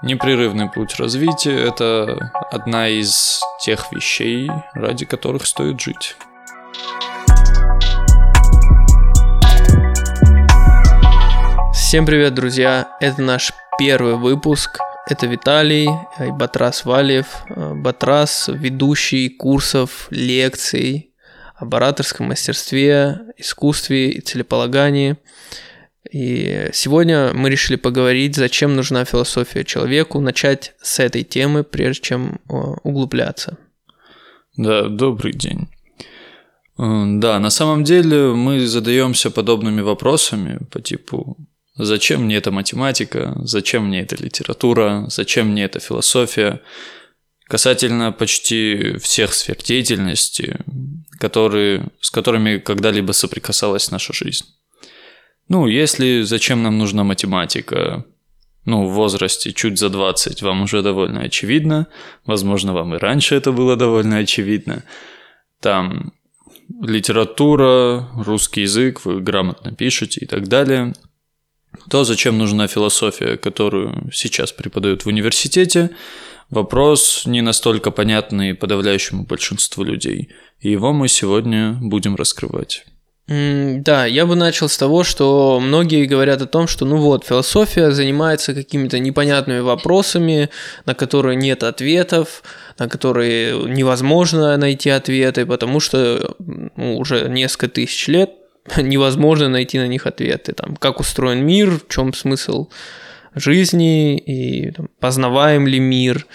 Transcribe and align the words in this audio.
Непрерывный 0.00 0.70
путь 0.70 0.94
развития– 1.00 1.58
это 1.68 2.30
одна 2.52 2.88
из 2.88 3.40
тех 3.60 3.90
вещей, 3.90 4.48
ради 4.72 5.04
которых 5.04 5.44
стоит 5.44 5.80
жить. 5.80 6.14
Всем 11.74 12.06
привет, 12.06 12.34
друзья! 12.34 12.96
Это 13.00 13.20
наш 13.22 13.52
первый 13.76 14.14
выпуск. 14.14 14.78
Это 15.08 15.26
Виталий 15.26 15.88
и 16.20 16.30
Батрас 16.30 16.84
Валев. 16.84 17.26
Батрас– 17.48 18.46
ведущий 18.46 19.28
курсов, 19.28 20.06
лекций 20.10 21.10
об 21.56 21.74
ораторском 21.74 22.28
мастерстве, 22.28 23.18
искусстве 23.36 24.10
и 24.10 24.20
целеполагании– 24.20 25.16
и 26.10 26.70
сегодня 26.72 27.32
мы 27.34 27.50
решили 27.50 27.76
поговорить, 27.76 28.36
зачем 28.36 28.76
нужна 28.76 29.04
философия 29.04 29.64
человеку, 29.64 30.20
начать 30.20 30.74
с 30.80 30.98
этой 31.00 31.24
темы, 31.24 31.64
прежде 31.64 32.02
чем 32.02 32.40
углубляться. 32.82 33.58
Да, 34.56 34.88
добрый 34.88 35.32
день. 35.32 35.68
Да, 36.76 37.38
на 37.38 37.50
самом 37.50 37.84
деле 37.84 38.32
мы 38.32 38.66
задаемся 38.66 39.30
подобными 39.30 39.80
вопросами 39.80 40.60
по 40.70 40.80
типу 40.80 41.36
«Зачем 41.76 42.24
мне 42.24 42.36
эта 42.36 42.50
математика? 42.50 43.34
Зачем 43.44 43.86
мне 43.86 44.00
эта 44.00 44.16
литература? 44.16 45.06
Зачем 45.08 45.48
мне 45.48 45.64
эта 45.64 45.80
философия?» 45.80 46.60
Касательно 47.46 48.12
почти 48.12 48.98
всех 48.98 49.32
сфер 49.32 49.56
деятельности, 49.56 50.58
которые, 51.18 51.88
с 52.00 52.10
которыми 52.10 52.58
когда-либо 52.58 53.12
соприкасалась 53.12 53.90
наша 53.90 54.12
жизнь. 54.12 54.44
Ну, 55.48 55.66
если 55.66 56.22
зачем 56.22 56.62
нам 56.62 56.78
нужна 56.78 57.04
математика, 57.04 58.04
ну, 58.64 58.86
в 58.86 58.92
возрасте 58.92 59.52
чуть 59.52 59.78
за 59.78 59.88
20 59.88 60.42
вам 60.42 60.62
уже 60.62 60.82
довольно 60.82 61.22
очевидно, 61.22 61.86
возможно, 62.26 62.74
вам 62.74 62.94
и 62.94 62.98
раньше 62.98 63.34
это 63.34 63.50
было 63.50 63.76
довольно 63.76 64.18
очевидно. 64.18 64.84
Там 65.60 66.12
литература, 66.82 68.08
русский 68.14 68.62
язык, 68.62 69.04
вы 69.04 69.20
грамотно 69.20 69.72
пишете 69.72 70.20
и 70.20 70.26
так 70.26 70.48
далее. 70.48 70.92
То, 71.88 72.04
зачем 72.04 72.36
нужна 72.36 72.66
философия, 72.66 73.38
которую 73.38 74.10
сейчас 74.12 74.52
преподают 74.52 75.04
в 75.04 75.08
университете, 75.08 75.90
вопрос 76.50 77.22
не 77.24 77.40
настолько 77.40 77.90
понятный 77.90 78.54
подавляющему 78.54 79.24
большинству 79.24 79.82
людей. 79.82 80.28
И 80.60 80.70
его 80.70 80.92
мы 80.92 81.08
сегодня 81.08 81.78
будем 81.80 82.16
раскрывать. 82.16 82.84
Да, 83.28 84.06
я 84.06 84.24
бы 84.24 84.36
начал 84.36 84.70
с 84.70 84.78
того, 84.78 85.04
что 85.04 85.60
многие 85.60 86.06
говорят 86.06 86.40
о 86.40 86.46
том, 86.46 86.66
что 86.66 86.86
ну 86.86 86.96
вот, 86.96 87.26
философия 87.26 87.90
занимается 87.90 88.54
какими-то 88.54 88.98
непонятными 88.98 89.60
вопросами, 89.60 90.48
на 90.86 90.94
которые 90.94 91.36
нет 91.36 91.62
ответов, 91.62 92.42
на 92.78 92.88
которые 92.88 93.64
невозможно 93.68 94.56
найти 94.56 94.88
ответы, 94.88 95.44
потому 95.44 95.78
что 95.78 96.36
ну, 96.38 96.96
уже 96.96 97.28
несколько 97.28 97.68
тысяч 97.68 98.08
лет 98.08 98.30
невозможно 98.78 99.50
найти 99.50 99.78
на 99.78 99.88
них 99.88 100.06
ответы. 100.06 100.54
Там, 100.54 100.76
как 100.76 100.98
устроен 100.98 101.44
мир, 101.44 101.80
в 101.80 101.88
чем 101.88 102.14
смысл 102.14 102.68
жизни, 103.34 104.16
и 104.16 104.70
там, 104.70 104.88
познаваем 105.00 105.66
ли 105.66 105.78
мир. 105.78 106.26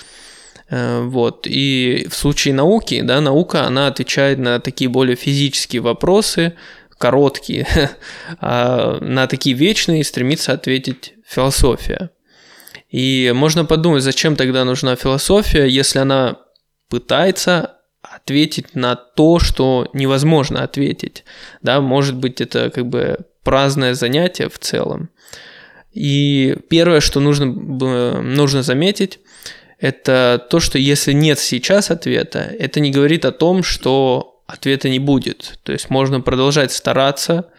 Э, 0.69 1.01
вот. 1.01 1.47
И 1.47 2.07
в 2.09 2.15
случае 2.15 2.53
науки, 2.53 3.01
да, 3.01 3.19
наука, 3.19 3.65
она 3.65 3.87
отвечает 3.87 4.37
на 4.37 4.59
такие 4.59 4.89
более 4.89 5.15
физические 5.15 5.81
вопросы, 5.81 6.53
короткие, 6.97 7.67
а 8.39 8.97
на 9.01 9.27
такие 9.27 9.55
вечные 9.55 10.03
стремится 10.03 10.53
ответить 10.53 11.13
философия. 11.25 12.11
И 12.89 13.31
можно 13.35 13.65
подумать, 13.65 14.03
зачем 14.03 14.35
тогда 14.35 14.65
нужна 14.65 14.95
философия, 14.95 15.67
если 15.67 15.99
она 15.99 16.37
пытается 16.89 17.77
ответить 18.03 18.75
на 18.75 18.95
то, 18.95 19.39
что 19.39 19.89
невозможно 19.93 20.61
ответить. 20.63 21.23
Да, 21.61 21.81
может 21.81 22.15
быть, 22.15 22.41
это 22.41 22.69
как 22.69 22.87
бы 22.87 23.17
праздное 23.43 23.93
занятие 23.93 24.49
в 24.49 24.59
целом. 24.59 25.09
И 25.91 26.55
первое, 26.69 26.99
что 26.99 27.19
нужно, 27.19 27.45
нужно 27.45 28.61
заметить, 28.63 29.19
это 29.79 30.45
то, 30.49 30.59
что 30.59 30.77
если 30.77 31.13
нет 31.13 31.39
сейчас 31.39 31.91
ответа, 31.91 32.39
это 32.39 32.79
не 32.79 32.91
говорит 32.91 33.25
о 33.25 33.31
том, 33.31 33.63
что 33.63 34.32
ответа 34.45 34.89
не 34.89 34.99
будет. 34.99 35.59
То 35.63 35.71
есть 35.71 35.89
можно 35.89 36.21
продолжать 36.21 36.71
стараться, 36.71 37.49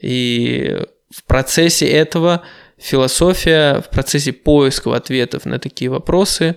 и 0.00 0.78
в 1.14 1.24
процессе 1.24 1.86
этого 1.86 2.42
философия, 2.76 3.80
в 3.80 3.90
процессе 3.90 4.32
поиска 4.32 4.94
ответов 4.94 5.44
на 5.44 5.58
такие 5.58 5.90
вопросы, 5.90 6.56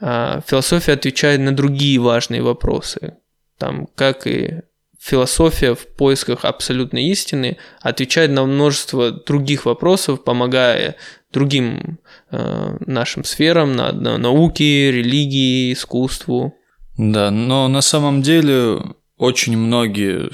а, 0.00 0.40
философия 0.46 0.92
отвечает 0.92 1.40
на 1.40 1.54
другие 1.54 1.98
важные 1.98 2.42
вопросы. 2.42 3.16
Там, 3.58 3.86
как 3.94 4.26
и 4.26 4.62
философия 5.04 5.74
в 5.74 5.86
поисках 5.86 6.44
абсолютной 6.44 7.04
истины 7.04 7.58
отвечает 7.80 8.30
на 8.30 8.44
множество 8.44 9.10
других 9.10 9.66
вопросов, 9.66 10.24
помогая 10.24 10.96
другим 11.30 11.98
э, 12.30 12.76
нашим 12.86 13.22
сферам, 13.24 13.76
на, 13.76 13.92
на 13.92 14.16
науке, 14.16 14.90
религии, 14.90 15.74
искусству. 15.74 16.56
Да, 16.96 17.30
но 17.30 17.68
на 17.68 17.80
самом 17.80 18.22
деле 18.22 18.80
очень 19.16 19.56
многие, 19.56 20.30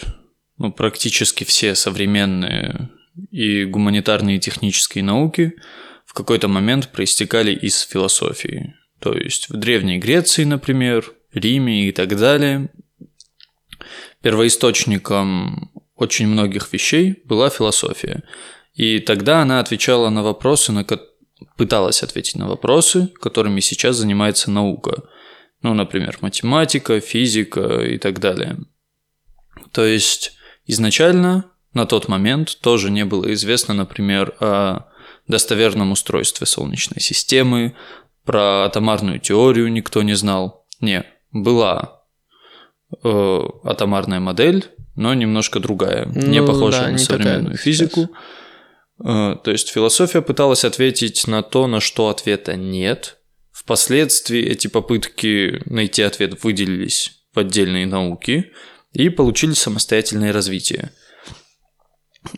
ну 0.58 0.72
практически 0.72 1.44
все 1.44 1.74
современные 1.74 2.90
и 3.30 3.64
гуманитарные 3.64 4.36
и 4.36 4.40
технические 4.40 5.04
науки 5.04 5.54
в 6.04 6.12
какой-то 6.12 6.48
момент 6.48 6.88
проистекали 6.88 7.52
из 7.52 7.80
философии. 7.80 8.74
То 8.98 9.14
есть 9.14 9.48
в 9.48 9.56
Древней 9.56 9.98
Греции, 9.98 10.44
например, 10.44 11.12
Риме 11.32 11.88
и 11.88 11.92
так 11.92 12.16
далее, 12.16 12.68
первоисточником 14.20 15.72
очень 15.96 16.26
многих 16.26 16.72
вещей 16.72 17.22
была 17.24 17.48
философия. 17.48 18.22
И 18.74 18.98
тогда 18.98 19.40
она 19.40 19.60
отвечала 19.60 20.10
на 20.10 20.22
вопросы, 20.22 20.72
на 20.72 20.84
пыталась 21.56 22.02
ответить 22.02 22.36
на 22.36 22.48
вопросы, 22.48 23.08
которыми 23.20 23.60
сейчас 23.60 23.96
занимается 23.96 24.50
наука– 24.50 25.04
ну, 25.62 25.74
например, 25.74 26.18
математика, 26.20 27.00
физика 27.00 27.80
и 27.80 27.98
так 27.98 28.18
далее. 28.18 28.58
То 29.72 29.84
есть 29.84 30.32
изначально 30.66 31.46
на 31.74 31.86
тот 31.86 32.08
момент 32.08 32.58
тоже 32.60 32.90
не 32.90 33.04
было 33.04 33.32
известно, 33.34 33.74
например, 33.74 34.34
о 34.40 34.86
достоверном 35.28 35.92
устройстве 35.92 36.46
Солнечной 36.46 37.00
системы, 37.00 37.74
про 38.24 38.64
атомарную 38.64 39.18
теорию 39.18 39.72
никто 39.72 40.02
не 40.02 40.14
знал. 40.14 40.66
Не, 40.80 41.04
была 41.32 42.02
э, 43.02 43.40
атомарная 43.64 44.20
модель, 44.20 44.66
но 44.96 45.14
немножко 45.14 45.60
другая, 45.60 46.06
ну, 46.06 46.26
не 46.26 46.42
похожая 46.42 46.82
да, 46.82 46.88
на 46.88 46.92
не 46.92 46.98
современную 46.98 47.56
физику. 47.56 48.10
Э, 49.02 49.36
то 49.42 49.50
есть 49.50 49.70
философия 49.70 50.22
пыталась 50.22 50.64
ответить 50.64 51.26
на 51.26 51.42
то, 51.42 51.66
на 51.66 51.80
что 51.80 52.08
ответа 52.08 52.56
нет, 52.56 53.18
Впоследствии 53.70 54.42
эти 54.42 54.66
попытки 54.66 55.62
найти 55.64 56.02
ответ 56.02 56.42
выделились 56.42 57.22
в 57.32 57.38
отдельные 57.38 57.86
науки 57.86 58.50
и 58.90 59.10
получили 59.10 59.52
самостоятельное 59.52 60.32
развитие. 60.32 60.90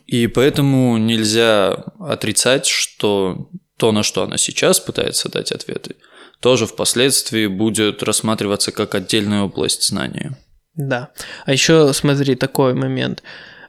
И 0.06 0.26
поэтому 0.26 0.98
нельзя 0.98 1.70
отрицать, 1.98 2.66
что 2.66 3.48
то, 3.78 3.92
на 3.92 4.02
что 4.02 4.24
она 4.24 4.36
сейчас 4.36 4.78
пытается 4.78 5.30
дать 5.30 5.52
ответы, 5.52 5.96
тоже 6.40 6.66
впоследствии 6.66 7.46
будет 7.46 8.02
рассматриваться 8.02 8.70
как 8.70 8.94
отдельная 8.94 9.44
область 9.44 9.84
знания. 9.84 10.36
Да. 10.74 11.12
А 11.46 11.52
еще 11.52 11.94
смотри, 11.94 12.34
такой 12.34 12.74
момент. 12.74 13.22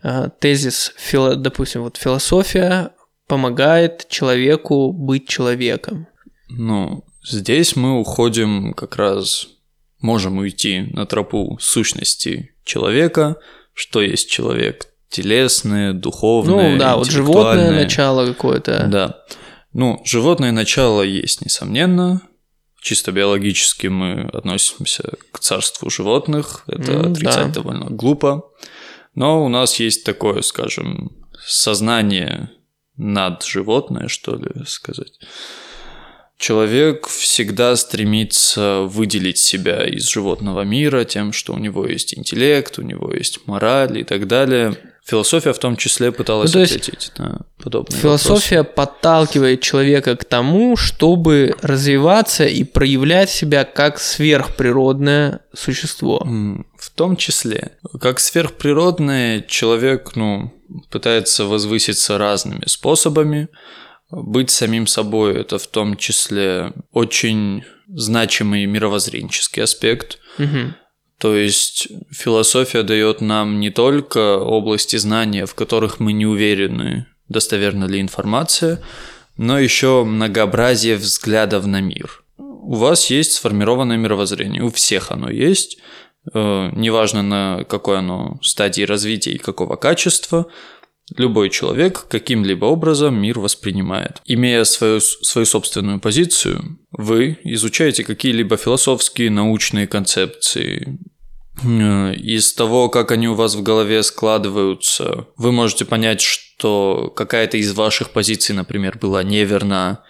Э, 0.04 0.28
тезис, 0.38 0.94
допустим, 1.14 1.84
вот 1.84 1.96
философия 1.96 2.92
помогает 3.30 4.10
человеку 4.10 4.92
быть 4.92 5.30
человеком. 5.30 6.08
Ну, 6.50 7.06
Здесь 7.26 7.76
мы 7.76 8.00
уходим 8.00 8.74
как 8.74 8.98
раз, 8.98 9.48
можем 10.02 10.38
уйти 10.38 10.90
на 10.92 11.06
тропу 11.06 11.58
сущности 11.62 12.52
человека, 12.66 13.38
что 13.74 14.02
есть 14.02 14.30
человек 14.30 14.88
телесное, 15.10 15.94
духовное, 15.94 16.74
Ну 16.74 16.80
да, 16.80 16.98
вот 16.98 17.10
животное 17.10 17.72
начало 17.72 18.26
какое-то. 18.26 18.88
Да. 18.88 19.24
Ну, 19.72 20.02
животное 20.04 20.52
начало 20.52 21.02
есть, 21.02 21.42
несомненно. 21.42 22.22
Чисто 22.82 23.12
биологически 23.12 23.88
мы 23.88 24.30
относимся 24.34 25.14
к 25.32 25.40
царству 25.40 25.90
животных. 25.90 26.64
Это 26.68 26.92
mm, 26.92 27.12
отрицать 27.12 27.48
да. 27.48 27.62
довольно 27.62 27.86
глупо. 27.86 28.50
Но 29.16 29.46
у 29.46 29.50
нас 29.50 29.80
есть 29.80 30.04
такое, 30.04 30.42
скажем, 30.42 31.12
сознание 31.46 32.50
над 32.98 33.44
животное, 33.44 34.08
что 34.08 34.36
ли, 34.36 34.66
сказать. 34.66 35.20
Человек 36.44 37.08
всегда 37.08 37.74
стремится 37.78 38.82
выделить 38.82 39.38
себя 39.38 39.86
из 39.88 40.10
животного 40.10 40.64
мира 40.64 41.06
тем, 41.06 41.32
что 41.32 41.54
у 41.54 41.58
него 41.58 41.88
есть 41.88 42.18
интеллект, 42.18 42.78
у 42.80 42.82
него 42.82 43.14
есть 43.14 43.48
мораль 43.48 44.00
и 44.00 44.04
так 44.04 44.28
далее. 44.28 44.76
Философия 45.06 45.54
в 45.54 45.60
том 45.60 45.78
числе 45.78 46.12
пыталась 46.12 46.54
Ну, 46.54 46.62
ответить 46.64 47.14
на 47.18 47.46
подобные 47.64 47.98
Философия 47.98 48.64
подталкивает 48.66 49.62
человека 49.62 50.18
к 50.18 50.26
тому, 50.26 50.76
чтобы 50.76 51.56
развиваться 51.62 52.44
и 52.44 52.66
проявлять 52.66 53.30
себя 53.30 53.64
как 53.64 53.98
сверхприродное 53.98 55.40
существо. 55.54 56.20
вопросы. 56.26 56.66
В 56.78 56.90
том 56.90 57.16
числе. 57.16 57.72
Как 58.02 58.20
сверхприродное, 58.20 59.46
человек, 59.48 60.18
ну, 60.18 60.52
пытается 60.90 61.46
возвыситься 61.46 62.18
разными 62.18 62.66
способами. 62.66 63.48
Быть 64.12 64.52
самим 64.52 64.88
собой– 64.88 65.36
это 65.42 65.58
в 65.58 65.68
том 65.68 65.98
числе 65.98 66.74
очень 66.92 67.64
значимый 67.88 68.66
мировоззренческий 68.66 69.64
аспект. 69.64 70.20
Мгм. 70.38 70.76
То 71.18 71.36
есть 71.36 71.88
философия 72.12 72.84
дает 72.84 73.22
нам 73.22 73.60
не 73.60 73.70
только 73.70 74.38
области 74.38 74.98
знания, 74.98 75.46
в 75.46 75.56
которых 75.56 76.00
мы 76.00 76.12
не 76.12 76.26
уверены, 76.26 77.08
достоверна 77.30 77.86
ли 77.86 78.02
информация, 78.02 78.82
но 79.38 79.58
еще 79.58 80.04
многообразие 80.04 80.98
взглядов 80.98 81.66
на 81.66 81.82
мир. 81.82 82.24
У 82.38 82.76
вас 82.76 83.10
есть 83.10 83.34
сформированное 83.34 83.98
мировоззрение, 83.98 84.64
у 84.64 84.70
всех 84.70 85.12
оно 85.12 85.30
есть, 85.30 85.78
э, 86.34 86.70
неважно 86.74 87.22
на 87.22 87.64
какой 87.64 88.00
оно 88.00 88.40
стадии 88.42 88.84
развития 88.84 89.32
и 89.32 89.38
какого 89.38 89.76
качества, 89.76 90.48
любой 91.18 91.50
человек 91.50 92.08
каким-либо 92.08 92.66
образом 92.66 93.16
мир 93.22 93.40
воспринимает. 93.40 94.22
Имея 94.26 94.64
свою, 94.64 95.00
свою 95.00 95.46
собственную 95.46 96.00
позицию, 96.00 96.80
вы 96.92 97.40
изучаете 97.44 98.04
какие-либо 98.04 98.58
философские, 98.58 99.30
научные 99.30 99.88
концепции, 99.88 101.00
Э, 101.62 102.14
из 102.16 102.54
того, 102.54 102.90
как 102.90 103.12
они 103.12 103.28
у 103.28 103.36
вас 103.36 103.56
в 103.56 103.64
голове 103.64 104.02
складываются, 104.04 105.28
вы 105.38 105.52
можете 105.52 105.86
понять, 105.86 106.22
что 106.22 107.14
какая-то 107.16 107.58
из 107.58 107.74
ваших 107.74 108.10
позиций, 108.10 108.56
например, 108.56 108.98
была 108.98 109.24
неверна, 109.24 110.04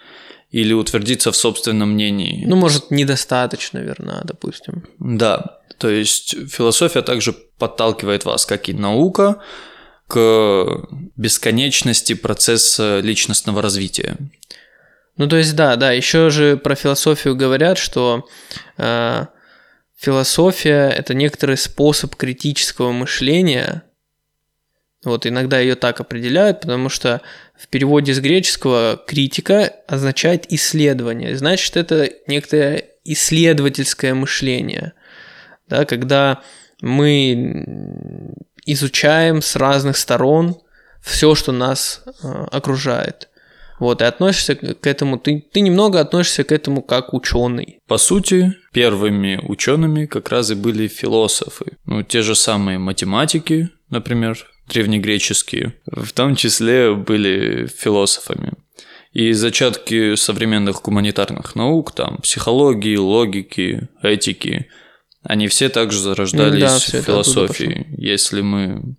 или 0.50 0.72
утвердиться 0.72 1.32
в 1.32 1.36
собственном 1.36 1.90
мнении. 1.94 2.44
Ну, 2.46 2.54
может, 2.54 2.92
недостаточно 2.92 3.78
верна, 3.78 4.22
допустим. 4.24 4.84
Да, 5.00 5.58
то 5.78 5.90
есть 5.90 6.36
философия 6.48 7.02
также 7.02 7.32
подталкивает 7.32 8.24
вас, 8.24 8.46
как 8.46 8.68
и 8.68 8.72
наука, 8.72 9.42
к 10.06 10.86
бесконечности 11.16 12.14
процесса 12.14 13.00
личностного 13.00 13.62
развития. 13.62 14.16
Ну, 15.16 15.28
то 15.28 15.36
есть, 15.36 15.54
да, 15.54 15.76
да, 15.76 15.92
еще 15.92 16.30
же 16.30 16.56
про 16.56 16.74
философию 16.74 17.36
говорят, 17.36 17.78
что 17.78 18.28
э, 18.78 19.26
философия– 19.96 20.88
это 20.98 21.14
некоторый 21.14 21.56
способ 21.56 22.16
критического 22.16 22.90
мышления. 22.90 23.84
Вот 25.04 25.26
иногда 25.26 25.60
ее 25.60 25.76
так 25.76 26.00
определяют, 26.00 26.62
потому 26.62 26.88
что 26.88 27.20
в 27.56 27.68
переводе 27.68 28.12
с 28.12 28.20
греческого 28.20 29.00
критика 29.06 29.72
означает 29.86 30.50
исследование. 30.52 31.36
Значит, 31.36 31.76
это 31.76 32.10
некоторое 32.26 32.84
исследовательское 33.04 34.14
мышление, 34.14 34.94
да, 35.68 35.84
когда 35.84 36.42
мы 36.84 38.34
изучаем 38.66 39.42
с 39.42 39.56
разных 39.56 39.96
сторон 39.96 40.56
все, 41.02 41.34
что 41.34 41.52
нас 41.52 42.02
э, 42.22 42.28
окружает. 42.50 43.28
Вот, 43.80 44.00
и 44.00 44.04
относишься 44.04 44.54
к 44.54 44.86
этому, 44.86 45.18
ты, 45.18 45.44
ты 45.52 45.60
немного 45.60 46.00
относишься 46.00 46.44
к 46.44 46.52
этому 46.52 46.80
как 46.80 47.12
ученый. 47.12 47.80
По 47.88 47.98
сути, 47.98 48.54
первыми 48.72 49.40
учеными 49.42 50.06
как 50.06 50.28
раз 50.28 50.50
и 50.50 50.54
были 50.54 50.86
философы. 50.86 51.76
Ну, 51.84 52.02
те 52.02 52.22
же 52.22 52.34
самые 52.34 52.78
математики, 52.78 53.70
например, 53.90 54.38
древнегреческие, 54.68 55.74
в 55.86 56.12
том 56.12 56.36
числе 56.36 56.94
были 56.94 57.66
философами. 57.66 58.52
И 59.12 59.32
зачатки 59.32 60.14
современных 60.16 60.82
гуманитарных 60.82 61.54
наук, 61.54 61.92
там, 61.92 62.18
психологии, 62.18 62.96
логики, 62.96 63.88
этики, 64.02 64.66
они 65.24 65.48
все 65.48 65.68
также 65.68 65.98
зарождались 65.98 66.60
Да, 66.60 66.78
в 66.78 66.88
это 66.88 66.98
оттуда 66.98 67.02
философии. 67.04 67.86
Если 67.98 68.40
мы 68.42 68.96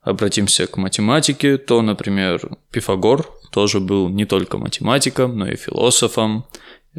обратимся 0.00 0.66
к 0.66 0.76
математике, 0.76 1.56
то, 1.58 1.80
например, 1.82 2.56
Пифагор 2.70 3.28
тоже 3.52 3.80
был 3.80 4.08
не 4.08 4.24
только 4.24 4.58
математиком, 4.58 5.38
но 5.38 5.48
и 5.48 5.56
философом, 5.56 6.44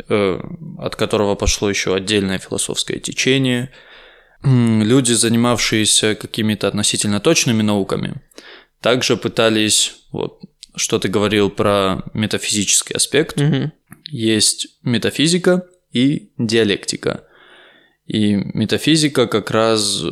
э, 0.10 0.40
от 0.80 0.96
которого 0.96 1.36
пошло 1.36 1.70
еще 1.70 1.94
отдельное 1.96 2.40
философское 2.40 3.00
течение. 3.00 3.70
Люди, 4.44 5.14
занимавшиеся 5.14 6.16
какими-то 6.16 6.68
относительно 6.68 7.20
точными 7.20 7.62
науками, 7.62 8.16
также 8.82 9.16
пытались, 9.16 9.96
вот, 10.12 10.42
что 10.76 11.00
ты 11.00 11.08
говорил 11.08 11.50
про 11.50 12.04
метафизический 12.14 12.96
аспект, 12.96 13.38
Мгм. 13.38 13.72
есть 14.10 14.68
метафизика 14.84 15.66
и 15.94 16.32
диалектика. 16.38 17.24
И 18.14 18.36
метафизика 18.54 19.26
как 19.26 19.50
раз 19.50 20.04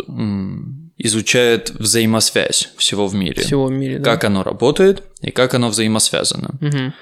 изучает 0.98 1.70
взаимосвязь 1.70 2.74
всего 2.76 3.06
в 3.06 3.14
мире. 3.14 3.44
Всего 3.44 3.68
в 3.68 3.72
мире, 3.72 4.00
да. 4.00 4.12
Как 4.12 4.24
оно 4.24 4.42
работает 4.42 5.04
и 5.22 5.30
как 5.30 5.54
оно 5.54 5.70
взаимосвязано. 5.70 6.58
Мгм. 6.60 6.94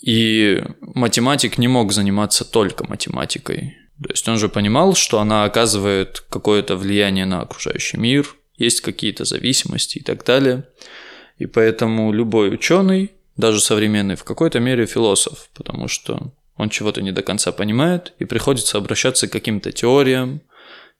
И 0.00 0.64
математик 0.80 1.58
не 1.58 1.68
мог 1.68 1.92
заниматься 1.92 2.46
только 2.46 2.88
математикой. 2.88 3.76
То 4.02 4.08
есть 4.08 4.26
он 4.26 4.38
же 4.38 4.48
понимал, 4.48 4.94
что 4.94 5.20
она 5.20 5.44
оказывает 5.44 6.24
какое-то 6.30 6.76
влияние 6.76 7.26
на 7.26 7.42
окружающий 7.42 7.98
мир, 7.98 8.26
есть 8.56 8.80
какие-то 8.80 9.26
зависимости 9.26 9.98
и 9.98 10.02
так 10.02 10.24
далее. 10.24 10.66
И 11.36 11.44
поэтому 11.44 12.12
любой 12.14 12.54
ученый, 12.54 13.12
даже 13.36 13.60
современный, 13.60 14.16
в 14.16 14.24
какой-то 14.24 14.58
мере 14.58 14.86
философ, 14.86 15.50
потому 15.54 15.86
что 15.86 16.32
он 16.56 16.70
чего-то 16.70 17.02
не 17.02 17.12
до 17.12 17.22
конца 17.22 17.52
понимает, 17.52 18.12
и 18.18 18.24
приходится 18.24 18.78
обращаться 18.78 19.28
к 19.28 19.32
каким-то 19.32 19.72
теориям, 19.72 20.40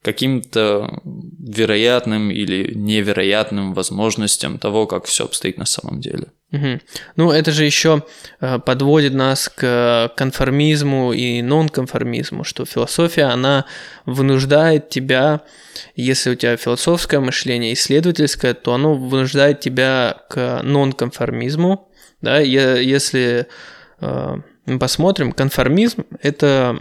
каким-то 0.04 1.00
вероятным 1.02 2.30
или 2.30 2.74
невероятным 2.74 3.72
возможностям 3.72 4.58
того, 4.58 4.86
как 4.86 5.06
все 5.06 5.24
обстоит 5.24 5.56
на 5.56 5.64
самом 5.64 6.00
деле. 6.00 6.26
Мгм. 6.50 6.82
Ну, 7.16 7.32
это 7.32 7.52
же 7.52 7.64
еще 7.64 8.04
э, 8.40 8.58
подводит 8.58 9.14
нас 9.14 9.48
к 9.48 10.12
конформизму 10.14 11.14
и 11.14 11.40
нонконформизму, 11.40 12.44
что 12.44 12.66
философия, 12.66 13.24
она 13.24 13.64
вынуждает 14.04 14.90
тебя, 14.90 15.40
если 15.96 16.30
у 16.30 16.34
тебя 16.34 16.58
философское 16.58 17.20
мышление 17.20 17.72
исследовательское, 17.72 18.52
то 18.52 18.74
оно 18.74 18.94
вынуждает 18.94 19.60
тебя 19.60 20.22
к 20.28 20.60
нонконформизму. 20.62 21.88
Да? 22.20 22.40
Если 22.40 23.46
э, 24.00 24.36
посмотрим, 24.78 25.32
конформизм– 25.32 26.04
это 26.22 26.78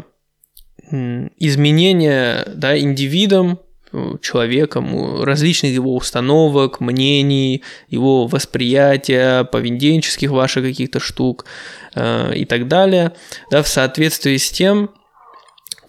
изменение 0.91 2.45
да, 2.55 2.77
индивидом, 2.77 3.59
э, 3.91 4.15
человеком, 4.21 5.23
различных 5.23 5.71
его 5.71 5.95
установок, 5.95 6.79
мнений, 6.79 7.63
его 7.89 8.27
восприятия, 8.27 9.43
поведенческих 9.45 10.31
ваших 10.31 10.63
каких-то 10.65 10.99
штук 10.99 11.45
э, 11.95 12.35
и 12.35 12.45
так 12.45 12.67
далее, 12.67 13.13
да, 13.49 13.63
в 13.63 13.67
соответствии 13.67 14.37
с 14.37 14.49
тем, 14.49 14.91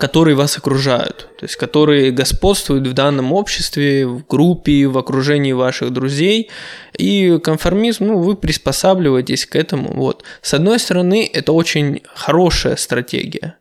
которые 0.04 0.36
вас 0.36 0.58
окружают, 0.58 1.28
то 1.38 1.46
есть 1.46 1.56
которые 1.56 2.10
господствуют 2.10 2.86
в 2.86 2.92
данном 2.92 3.32
обществе, 3.32 4.06
в 4.06 4.26
группе, 4.26 4.86
в 4.86 4.98
окружении 4.98 5.52
ваших 5.52 5.92
друзей. 5.94 6.50
И 6.98 7.38
конформизм, 7.42 8.04
ну, 8.08 8.18
вы 8.18 8.36
приспосабливаетесь 8.36 9.46
к 9.46 9.56
этому. 9.56 9.94
Вот. 9.94 10.22
С 10.42 10.52
одной 10.52 10.78
стороны, 10.78 11.30
это 11.32 11.52
очень 11.52 12.02
хорошая 12.14 12.76
стратегия, 12.76 13.56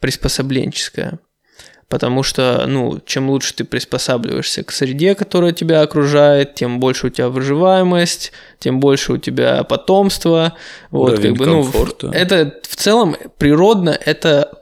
приспособленческая. 0.00 1.20
Потому 1.88 2.24
что, 2.24 2.64
ну, 2.66 3.00
чем 3.06 3.30
лучше 3.30 3.54
ты 3.54 3.64
приспосабливаешься 3.64 4.64
к 4.64 4.72
среде, 4.72 5.14
которая 5.14 5.52
тебя 5.52 5.82
окружает, 5.82 6.54
тем 6.56 6.80
больше 6.80 7.06
у 7.06 7.10
тебя 7.10 7.28
выживаемость, 7.28 8.32
тем 8.58 8.80
больше 8.80 9.12
у 9.12 9.16
тебя 9.16 9.62
потомство. 9.62 10.54
Вот, 10.90 11.12
Уровень 11.12 11.30
как 11.30 11.38
бы, 11.38 11.46
ну, 11.46 11.62
комфорта. 11.62 12.10
это 12.12 12.58
в 12.68 12.74
целом 12.74 13.16
природно, 13.38 13.90
это 13.90 14.57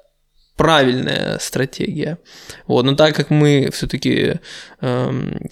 правильная 0.57 1.39
стратегия. 1.39 2.19
Вот, 2.67 2.85
но 2.85 2.95
так 2.95 3.15
как 3.15 3.31
мы 3.31 3.71
все-таки 3.73 4.41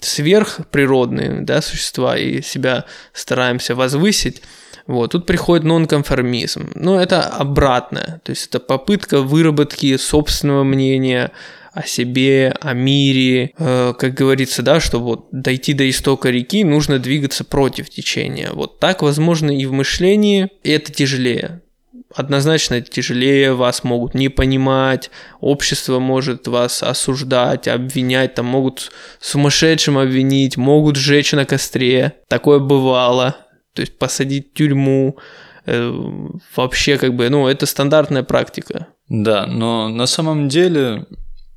сверхприродные 0.01 1.41
да, 1.41 1.61
существа 1.61 2.17
и 2.17 2.41
себя 2.41 2.85
стараемся 3.13 3.75
возвысить, 3.75 4.41
вот, 4.87 5.11
тут 5.11 5.25
приходит 5.25 5.63
нонконформизм. 5.65 6.71
Но 6.75 7.01
это 7.01 7.23
обратное, 7.23 8.21
то 8.23 8.31
есть 8.31 8.47
это 8.47 8.59
попытка 8.59 9.21
выработки 9.21 9.97
собственного 9.97 10.63
мнения 10.63 11.31
о 11.73 11.85
себе, 11.85 12.55
о 12.61 12.73
мире. 12.73 13.51
Э, 13.57 13.93
как 13.97 14.13
говорится, 14.13 14.61
да, 14.61 14.79
что 14.79 14.99
вот 14.99 15.27
дойти 15.31 15.73
до 15.73 15.89
истока 15.89 16.29
реки, 16.29 16.63
нужно 16.63 16.99
двигаться 16.99 17.43
против 17.43 17.89
течения. 17.89 18.51
Вот 18.53 18.79
так, 18.79 19.01
возможно, 19.01 19.51
и 19.51 19.65
в 19.65 19.73
мышлении, 19.73 20.49
и 20.63 20.69
это 20.69 20.93
тяжелее 20.93 21.61
однозначно 22.15 22.81
тяжелее, 22.81 23.53
вас 23.53 23.83
могут 23.83 24.13
не 24.13 24.29
понимать, 24.29 25.11
общество 25.41 25.99
может 25.99 26.47
вас 26.47 26.81
осуждать, 26.81 27.67
обвинять, 27.67 28.35
там 28.35 28.45
могут 28.45 28.91
сумасшедшим 29.19 29.97
обвинить, 29.97 30.57
могут 30.57 30.95
сжечь 30.95 31.33
на 31.33 31.45
костре. 31.45 32.13
Такое 32.29 32.59
бывало. 32.59 33.35
То 33.73 33.81
есть 33.81 33.99
посадить 33.99 34.51
в 34.51 34.57
тюрьму. 34.57 35.17
Э, 35.65 35.91
вообще 36.55 36.97
как 36.97 37.13
бы, 37.15 37.29
ну, 37.29 37.47
это 37.47 37.65
стандартная 37.65 38.23
практика. 38.23 38.87
Да, 39.09 39.45
но 39.45 39.89
на 39.89 40.05
самом 40.05 40.47
деле 40.47 41.05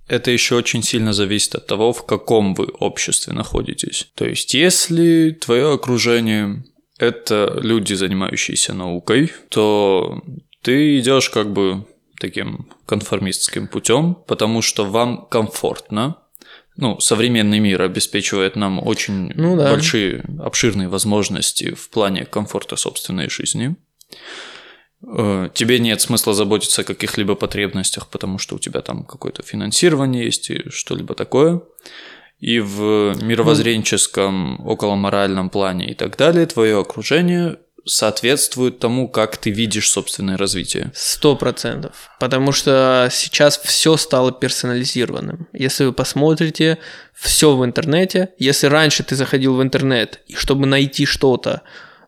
это 0.09 0.31
еще 0.31 0.57
очень 0.57 0.83
сильно 0.83 1.13
зависит 1.13 1.55
от 1.55 1.67
того, 1.67 1.93
в 1.93 2.05
каком 2.05 2.55
вы 2.55 2.67
обществе 2.67 3.33
находитесь. 3.33 4.09
То 4.15 4.27
есть, 4.27 4.55
если 4.55 5.31
твое 5.31 5.73
окружение 5.73 6.65
это 6.99 7.59
люди, 7.63 7.95
занимающиеся 7.95 8.75
наукой, 8.75 9.33
то 9.51 10.21
ты 10.63 10.99
идешь 10.99 11.31
как 11.31 11.53
бы 11.53 11.87
таким 12.19 12.69
конформистским 12.87 13.69
путем, 13.69 14.15
потому 14.27 14.63
что 14.63 14.85
вам 14.85 15.27
комфортно. 15.27 16.17
Ну, 16.77 17.01
современный 17.01 17.59
мир 17.59 17.83
обеспечивает 17.83 18.55
нам 18.55 18.85
очень 18.85 19.33
ну, 19.35 19.57
да. 19.57 19.73
большие, 19.73 20.25
обширные 20.39 20.89
возможности 20.89 21.75
в 21.75 21.91
плане 21.91 22.25
комфорта 22.25 22.77
собственной 22.77 23.29
жизни. 23.29 23.77
Э, 25.07 25.49
тебе 25.53 25.79
нет 25.81 26.01
смысла 26.01 26.35
заботиться 26.35 26.83
о 26.83 26.85
каких-либо 26.85 27.35
потребностях, 27.35 28.09
потому 28.09 28.39
что 28.39 28.57
у 28.57 28.59
тебя 28.59 28.81
там 28.81 29.05
какое-то 29.05 29.43
финансирование 29.43 30.25
есть 30.25 30.51
и 30.51 30.71
что-либо 30.71 31.15
такое. 31.15 31.63
И 32.39 32.61
в 32.61 33.17
мировоззренческом, 33.21 34.65
околоморальном 34.69 35.51
плане 35.51 35.91
и 35.91 35.95
так 35.95 36.17
далее 36.17 36.47
твое 36.47 36.79
окружение 36.79 37.59
соответствует 37.89 38.79
тому, 38.79 39.09
как 39.09 39.37
ты 39.37 39.51
видишь 39.51 39.91
собственное 39.91 40.37
развитие. 40.37 40.93
Сто 40.95 41.35
процентов. 41.37 42.11
Потому 42.21 42.53
что 42.53 43.09
сейчас 43.11 43.59
все 43.59 43.97
стало 43.97 44.31
персонализированным. 44.31 45.49
Если 45.53 45.87
вы 45.87 45.93
посмотрите, 45.93 46.79
все 47.15 47.57
в 47.57 47.65
интернете. 47.65 48.31
Если 48.39 48.67
раньше 48.67 49.03
ты 49.03 49.17
заходил 49.17 49.57
в 49.57 49.63
интернет, 49.63 50.21
и 50.27 50.35
чтобы 50.35 50.67
найти 50.67 51.07
что-то, 51.07 51.63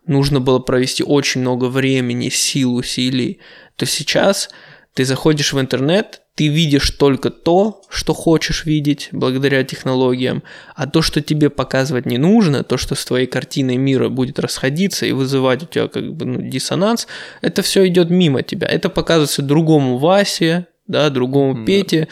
нужно 0.05 0.39
было 0.39 0.59
провести 0.59 1.03
очень 1.03 1.41
много 1.41 1.65
времени, 1.65 2.29
сил, 2.29 2.75
усилий, 2.75 3.39
то 3.75 3.85
сейчас 3.85 4.49
ты 4.93 5.05
заходишь 5.05 5.53
в 5.53 5.59
интернет, 5.59 6.21
ты 6.35 6.47
видишь 6.47 6.91
только 6.91 7.29
то, 7.29 7.81
что 7.89 8.13
хочешь 8.13 8.65
видеть 8.65 9.09
благодаря 9.11 9.63
технологиям, 9.63 10.43
а 10.75 10.87
то, 10.87 11.01
что 11.01 11.21
тебе 11.21 11.49
показывать 11.49 12.05
не 12.05 12.17
нужно, 12.17 12.63
то, 12.63 12.77
что 12.77 12.95
с 12.95 13.05
твоей 13.05 13.27
картиной 13.27 13.77
мира 13.77 14.09
будет 14.09 14.39
расходиться 14.39 15.05
и 15.05 15.11
вызывать 15.11 15.63
у 15.63 15.65
тебя 15.65 15.87
как 15.87 16.13
бы 16.13 16.25
ну, 16.25 16.41
диссонанс, 16.41 17.07
это 17.41 17.61
все 17.61 17.87
идет 17.87 18.09
мимо 18.09 18.43
тебя. 18.43 18.67
Это 18.67 18.89
показывается 18.89 19.41
другому 19.41 19.97
Васе, 19.97 20.67
да, 20.87 21.09
другому 21.09 21.55
да. 21.55 21.65
Пете, 21.65 22.07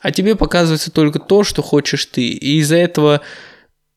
а 0.00 0.10
тебе 0.10 0.34
показывается 0.34 0.90
только 0.90 1.18
то, 1.18 1.44
что 1.44 1.62
хочешь 1.62 2.06
ты. 2.06 2.26
И 2.26 2.58
из-за 2.58 2.76
этого 2.76 3.20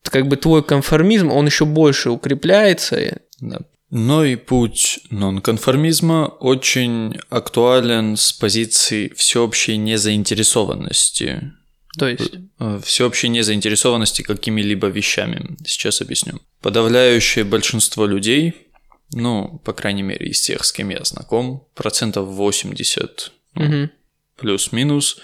как 0.02 0.28
бы 0.28 0.36
твой 0.36 0.62
конформизм, 0.62 1.30
он 1.30 1.46
еще 1.46 1.64
больше 1.64 2.10
укрепляется. 2.10 3.18
Да. 3.40 3.58
Но 3.90 4.24
и 4.24 4.36
путь 4.36 5.00
нонконформизма 5.10 6.26
очень 6.26 7.18
актуален 7.30 8.16
с 8.16 8.32
позиции 8.32 9.08
всеобщей 9.16 9.78
незаинтересованности. 9.78 11.52
То 11.98 12.08
есть? 12.08 12.34
Э, 12.58 12.80
всеобщей 12.84 13.28
незаинтересованности 13.28 14.22
какими-либо 14.22 14.88
вещами. 14.88 15.56
Сейчас 15.66 16.02
объясню. 16.02 16.40
Подавляющее 16.60 17.44
большинство 17.44 18.04
людей, 18.04 18.68
ну, 19.12 19.60
по 19.64 19.72
крайней 19.72 20.02
мере, 20.02 20.28
из 20.28 20.40
тех, 20.42 20.64
с 20.64 20.72
кем 20.72 20.90
я 20.90 21.02
знаком, 21.04 21.66
процентов 21.74 22.28
80, 22.28 23.32
ну, 23.54 23.64
угу. 23.64 23.90
плюс-минус, 24.36 25.18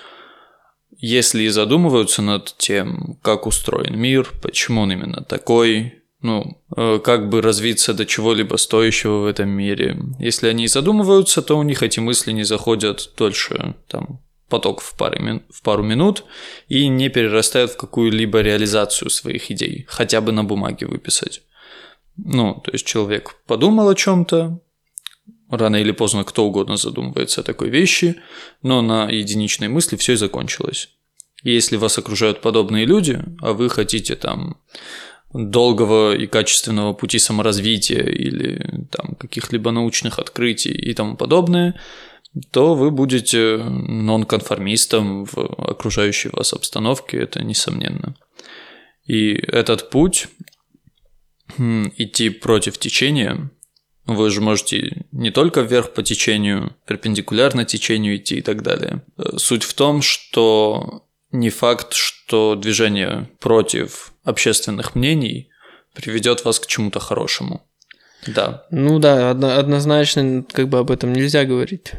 если 0.96 1.42
и 1.42 1.48
задумываются 1.48 2.22
над 2.22 2.54
тем, 2.56 3.18
как 3.22 3.46
устроен 3.46 3.98
мир, 3.98 4.32
почему 4.40 4.82
он 4.82 4.92
именно 4.92 5.22
такой, 5.22 6.03
ну, 6.24 6.58
э, 6.74 7.00
как 7.04 7.28
бы 7.28 7.42
развиться 7.42 7.92
до 7.92 8.06
чего-либо 8.06 8.56
стоящего 8.56 9.18
в 9.18 9.26
этом 9.26 9.50
мире. 9.50 9.98
Если 10.18 10.48
они 10.48 10.68
задумываются, 10.68 11.42
то 11.42 11.58
у 11.58 11.62
них 11.62 11.82
эти 11.82 12.00
мысли 12.00 12.32
не 12.32 12.44
заходят 12.44 13.12
дольше, 13.18 13.74
там, 13.88 14.22
поток 14.48 14.80
в, 14.80 14.98
мин... 15.20 15.42
в 15.50 15.62
пару 15.62 15.82
минут 15.82 16.24
и 16.66 16.88
не 16.88 17.10
перерастают 17.10 17.72
в 17.72 17.76
какую-либо 17.76 18.40
реализацию 18.40 19.10
своих 19.10 19.50
идей, 19.50 19.84
хотя 19.86 20.22
бы 20.22 20.32
на 20.32 20.44
бумаге 20.44 20.86
выписать. 20.86 21.42
Ну, 22.16 22.54
то 22.64 22.70
есть 22.72 22.86
человек 22.86 23.36
подумал 23.46 23.90
о 23.90 23.94
чем-то, 23.94 24.60
рано 25.50 25.76
или 25.76 25.92
поздно 25.92 26.24
кто 26.24 26.46
угодно 26.46 26.78
задумывается 26.78 27.42
о 27.42 27.44
такой 27.44 27.68
вещи, 27.68 28.16
но 28.62 28.80
на 28.80 29.10
единичной 29.10 29.68
мысли 29.68 29.96
все 29.96 30.14
и 30.14 30.16
закончилось. 30.16 30.88
Если 31.42 31.76
вас 31.76 31.98
окружают 31.98 32.40
подобные 32.40 32.86
люди, 32.86 33.22
а 33.42 33.52
вы 33.52 33.68
хотите 33.68 34.16
там 34.16 34.56
долгого 35.34 36.14
и 36.14 36.26
качественного 36.26 36.92
пути 36.92 37.18
саморазвития 37.18 38.04
или 38.04 38.86
там 38.90 39.16
каких-либо 39.16 39.72
научных 39.72 40.18
открытий 40.18 40.72
и 40.72 40.94
тому 40.94 41.16
подобное, 41.16 41.74
то 42.52 42.74
вы 42.74 42.90
будете 42.90 43.56
нонконформистом 43.58 45.24
в 45.24 45.36
окружающей 45.36 46.30
вас 46.30 46.52
обстановке, 46.52 47.18
это 47.18 47.42
несомненно. 47.42 48.16
И 49.04 49.32
этот 49.32 49.90
путь 49.90 50.28
хм, 51.56 51.92
идти 51.96 52.30
против 52.30 52.78
течения, 52.78 53.50
вы 54.06 54.30
же 54.30 54.40
можете 54.40 55.04
не 55.12 55.30
только 55.30 55.62
вверх 55.62 55.94
по 55.94 56.02
течению, 56.02 56.76
перпендикулярно 56.86 57.64
течению 57.64 58.16
идти 58.16 58.36
и 58.36 58.42
так 58.42 58.62
далее. 58.62 59.02
Суть 59.36 59.64
в 59.64 59.74
том, 59.74 60.02
что 60.02 61.03
не 61.34 61.50
факт, 61.50 61.92
что 61.92 62.54
движение 62.54 63.28
против 63.40 64.12
общественных 64.22 64.94
мнений 64.94 65.50
приведет 65.92 66.44
вас 66.44 66.60
к 66.60 66.66
чему-то 66.66 67.00
хорошему. 67.00 67.62
Да. 68.26 68.64
Ну 68.70 68.98
да, 69.00 69.30
однозначно 69.30 70.44
как 70.50 70.68
бы 70.68 70.78
об 70.78 70.90
этом 70.90 71.12
нельзя 71.12 71.44
говорить. 71.44 71.92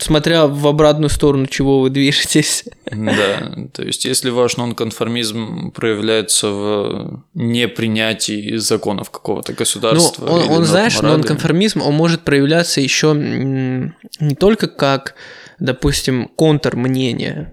Смотря 0.00 0.46
в 0.46 0.66
обратную 0.66 1.10
сторону, 1.10 1.46
чего 1.46 1.80
вы 1.80 1.90
движетесь. 1.90 2.64
Да, 2.90 3.54
то 3.72 3.82
есть 3.82 4.04
если 4.04 4.30
ваш 4.30 4.56
нонконформизм 4.56 5.70
проявляется 5.70 6.48
в 6.48 7.24
непринятии 7.34 8.56
законов 8.56 9.10
какого-то 9.10 9.52
государства. 9.52 10.26
Ну, 10.26 10.32
он, 10.32 10.48
он 10.48 10.64
знаешь, 10.64 10.96
морали. 10.96 11.18
нонконформизм, 11.18 11.82
он 11.82 11.94
может 11.94 12.22
проявляться 12.22 12.80
еще 12.80 13.14
не 13.14 14.34
только 14.34 14.66
как, 14.66 15.14
допустим, 15.60 16.28
контрмнение, 16.28 17.52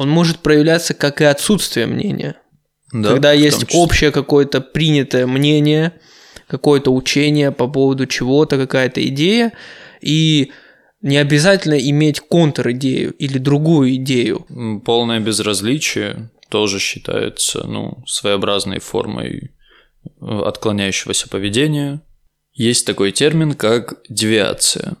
он 0.00 0.08
может 0.08 0.38
проявляться 0.38 0.94
как 0.94 1.20
и 1.20 1.24
отсутствие 1.24 1.84
мнения. 1.84 2.36
Да, 2.90 3.10
Когда 3.10 3.32
есть 3.32 3.66
общее 3.74 4.10
какое-то 4.10 4.62
принятое 4.62 5.26
мнение, 5.26 5.92
какое-то 6.46 6.90
учение 6.90 7.52
по 7.52 7.68
поводу 7.68 8.06
чего-то, 8.06 8.56
какая-то 8.56 9.06
идея, 9.08 9.52
и 10.00 10.52
не 11.02 11.18
обязательно 11.18 11.74
иметь 11.78 12.20
контр-идею 12.20 13.12
или 13.12 13.36
другую 13.36 13.96
идею. 13.96 14.46
Полное 14.86 15.20
безразличие 15.20 16.30
тоже 16.48 16.78
считается 16.78 17.66
ну, 17.66 18.02
своеобразной 18.06 18.80
формой 18.80 19.50
э, 20.02 20.40
отклоняющегося 20.46 21.28
поведения. 21.28 22.00
Есть 22.54 22.86
такой 22.86 23.12
термин, 23.12 23.52
как 23.52 24.00
девиация. 24.08 24.96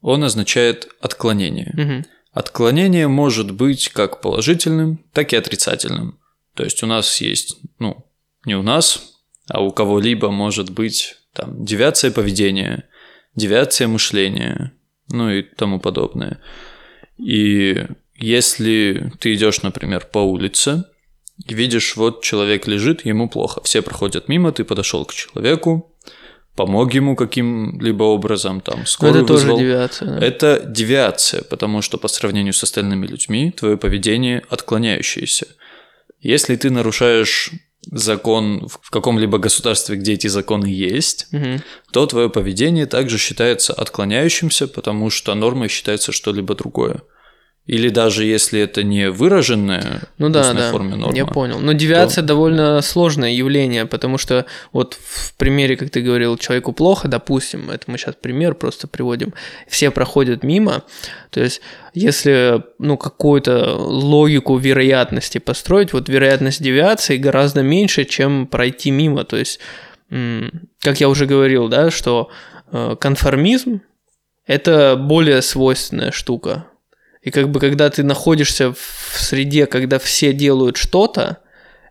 Он 0.00 0.22
означает 0.22 0.86
отклонение. 1.00 1.74
Угу. 1.76 2.13
Отклонение 2.34 3.06
может 3.06 3.52
быть 3.52 3.88
как 3.90 4.20
положительным, 4.20 4.98
так 5.12 5.32
и 5.32 5.36
отрицательным. 5.36 6.18
То 6.54 6.64
есть 6.64 6.82
у 6.82 6.86
нас 6.86 7.20
есть, 7.20 7.58
ну, 7.78 8.04
не 8.44 8.56
у 8.56 8.62
нас, 8.62 9.20
а 9.48 9.62
у 9.62 9.70
кого-либо 9.70 10.30
может 10.30 10.70
быть 10.70 11.16
там 11.32 11.64
девиация 11.64 12.10
поведения, 12.10 12.88
девиация 13.36 13.86
мышления, 13.86 14.72
ну 15.08 15.30
и 15.30 15.42
тому 15.42 15.78
подобное. 15.78 16.40
И 17.18 17.86
если 18.16 19.12
ты 19.20 19.34
идешь, 19.34 19.62
например, 19.62 20.08
по 20.12 20.18
улице, 20.18 20.84
видишь, 21.46 21.94
вот 21.94 22.24
человек 22.24 22.66
лежит, 22.66 23.04
ему 23.04 23.28
плохо, 23.28 23.60
все 23.62 23.80
проходят 23.80 24.28
мимо, 24.28 24.50
ты 24.50 24.64
подошел 24.64 25.04
к 25.04 25.14
человеку, 25.14 25.93
помог 26.56 26.94
ему 26.94 27.16
каким-либо 27.16 28.04
образом, 28.04 28.60
там, 28.60 28.86
скорую 28.86 29.24
это 29.24 29.32
вызвал. 29.32 29.56
тоже 29.56 29.64
девиация. 29.64 30.08
Да? 30.08 30.26
Это 30.26 30.62
девиация, 30.66 31.42
потому 31.42 31.82
что 31.82 31.98
по 31.98 32.08
сравнению 32.08 32.52
с 32.52 32.62
остальными 32.62 33.06
людьми 33.06 33.50
твое 33.50 33.76
поведение 33.76 34.42
отклоняющееся. 34.48 35.46
Если 36.20 36.56
ты 36.56 36.70
нарушаешь 36.70 37.50
закон 37.90 38.66
в 38.68 38.90
каком-либо 38.90 39.38
государстве, 39.38 39.96
где 39.96 40.14
эти 40.14 40.26
законы 40.26 40.66
есть, 40.66 41.26
угу. 41.32 41.60
то 41.92 42.06
твое 42.06 42.30
поведение 42.30 42.86
также 42.86 43.18
считается 43.18 43.72
отклоняющимся, 43.72 44.68
потому 44.68 45.10
что 45.10 45.34
нормой 45.34 45.68
считается 45.68 46.12
что-либо 46.12 46.54
другое. 46.54 47.02
Или 47.66 47.88
даже 47.88 48.24
если 48.24 48.60
это 48.60 48.82
не 48.82 49.10
выраженная 49.10 50.02
ну, 50.18 50.28
да, 50.28 50.52
да, 50.52 50.70
форме 50.70 50.96
норма. 50.96 51.16
Я 51.16 51.24
понял. 51.24 51.60
Но 51.60 51.72
девиация 51.72 52.20
то... 52.20 52.28
довольно 52.28 52.82
сложное 52.82 53.30
явление, 53.30 53.86
потому 53.86 54.18
что 54.18 54.44
вот 54.72 54.98
в 55.00 55.34
примере, 55.36 55.76
как 55.76 55.88
ты 55.88 56.02
говорил, 56.02 56.36
человеку 56.36 56.72
плохо, 56.72 57.08
допустим, 57.08 57.70
это 57.70 57.90
мы 57.90 57.96
сейчас 57.96 58.16
пример 58.20 58.54
просто 58.54 58.86
приводим, 58.86 59.32
все 59.66 59.90
проходят 59.90 60.42
мимо, 60.42 60.82
то 61.30 61.40
есть 61.40 61.62
если 61.94 62.62
ну, 62.78 62.98
какую-то 62.98 63.76
логику 63.76 64.58
вероятности 64.58 65.38
построить, 65.38 65.94
вот 65.94 66.08
вероятность 66.10 66.62
девиации 66.62 67.16
гораздо 67.16 67.62
меньше, 67.62 68.04
чем 68.04 68.46
пройти 68.46 68.90
мимо, 68.90 69.24
то 69.24 69.38
есть, 69.38 69.58
как 70.10 71.00
я 71.00 71.08
уже 71.08 71.24
говорил, 71.24 71.68
да, 71.68 71.90
что 71.90 72.30
э, 72.72 72.96
конформизм– 73.00 73.80
это 74.46 74.96
более 74.96 75.40
свойственная 75.40 76.10
штука, 76.10 76.66
и 77.24 77.30
как 77.30 77.50
бы 77.50 77.58
когда 77.58 77.88
ты 77.88 78.02
находишься 78.02 78.72
в 78.72 79.18
среде, 79.18 79.66
когда 79.66 79.98
все 79.98 80.32
делают 80.34 80.76
что-то, 80.76 81.38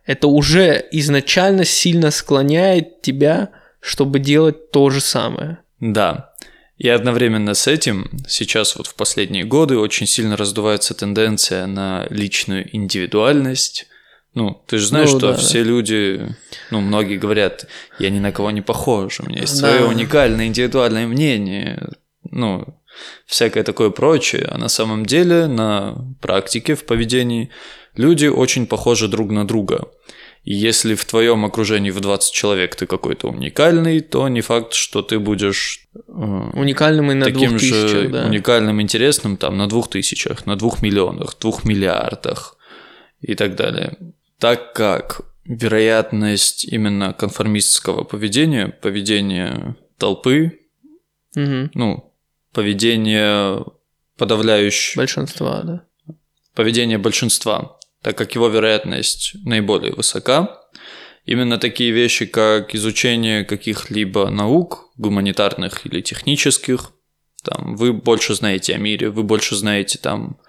это 0.05 0.27
уже 0.27 0.85
изначально 0.91 1.65
сильно 1.65 2.11
склоняет 2.11 3.01
тебя, 3.01 3.49
чтобы 3.79 4.19
делать 4.19 4.71
то 4.71 4.89
же 4.91 5.01
самое. 5.01 5.57
Да. 5.79 6.33
И 6.77 6.87
одновременно 6.87 7.55
с 7.55 7.67
этим 7.67 8.11
сейчас 8.27 8.75
вот 8.75 8.85
в 8.87 8.95
последние 8.95 9.43
годы 9.43 9.77
очень 9.77 10.05
сильно 10.05 10.37
раздувается 10.37 10.93
тенденция 10.93 11.65
на 11.65 12.05
личную 12.09 12.75
индивидуальность. 12.75 13.87
Ну, 14.35 14.61
ты 14.67 14.77
же 14.77 14.87
знаешь, 14.87 15.11
ну, 15.13 15.17
что 15.19 15.31
да, 15.31 15.37
все 15.37 15.63
да. 15.63 15.69
люди, 15.69 16.35
ну, 16.69 16.81
многие 16.81 17.17
говорят, 17.17 17.67
я 17.99 18.09
ни 18.09 18.19
на 18.19 18.31
кого 18.31 18.51
не 18.51 18.61
похож, 18.61 19.19
у 19.19 19.25
меня 19.27 19.41
есть 19.41 19.59
да. 19.61 19.69
свое 19.69 19.85
уникальное 19.85 20.47
индивидуальное 20.47 21.07
мнение. 21.07 21.89
Ну, 22.29 22.65
всякое 23.25 23.63
такое 23.63 23.89
прочее, 23.89 24.47
а 24.49 24.57
на 24.57 24.69
самом 24.69 25.05
деле 25.05 25.47
на 25.47 25.95
практике, 26.21 26.75
в 26.75 26.85
поведении 26.85 27.49
люди 27.95 28.27
очень 28.27 28.67
похожи 28.67 29.07
друг 29.07 29.31
на 29.31 29.45
друга. 29.47 29.87
И 30.43 30.53
если 30.53 30.93
в 30.95 31.05
твоем 31.05 31.45
окружении 31.45 31.89
в 31.89 32.01
20 32.01 32.33
человек 32.33 32.75
ты 32.75 32.85
какой-то 32.85 33.29
уникальный, 33.29 34.01
то 34.01 34.27
не 34.27 34.41
факт, 34.41 34.73
что 34.73 35.01
ты 35.01 35.17
будешь 35.17 35.87
э, 35.95 35.99
уникальным 36.09 37.11
и 37.11 37.13
на 37.13 37.25
таким 37.25 37.51
двух 37.51 37.61
тысячах, 37.61 37.89
же 37.89 38.09
да. 38.09 38.25
уникальным, 38.25 38.81
интересным 38.81 39.37
там 39.37 39.57
на 39.57 39.69
двух 39.69 39.89
тысячах, 39.89 40.45
на 40.45 40.57
двух 40.57 40.81
миллионах, 40.81 41.37
двух 41.39 41.63
миллиардах 41.63 42.57
и 43.21 43.35
так 43.35 43.55
далее. 43.55 43.97
Так 44.37 44.73
как 44.73 45.21
вероятность 45.45 46.65
именно 46.65 47.13
конформистского 47.13 48.03
поведения, 48.03 48.67
поведения 48.67 49.77
толпы, 49.97 50.59
угу. 51.35 51.69
ну, 51.73 52.12
поведение 52.53 53.63
подавляющего... 54.17 55.01
Большинства, 55.01 55.61
да. 55.63 55.85
Поведение 56.55 56.97
большинства, 56.97 57.79
так 58.01 58.17
как 58.17 58.35
его 58.35 58.47
вероятность 58.47 59.35
наиболее 59.43 59.93
высока. 59.93 60.61
Именно 61.25 61.57
такие 61.57 61.91
вещи, 61.91 62.25
как 62.25 62.75
изучение 62.75 63.43
каких-либо 63.43 64.29
наук, 64.29 64.91
гуманитарных 64.97 65.85
или 65.85 66.01
технических, 66.01 66.91
там, 67.43 67.75
вы 67.75 67.91
больше 67.91 68.35
знаете 68.35 68.75
о 68.75 68.77
мире, 68.77 69.09
вы 69.09 69.23
больше 69.23 69.55
знаете 69.55 69.97
там 69.97 70.39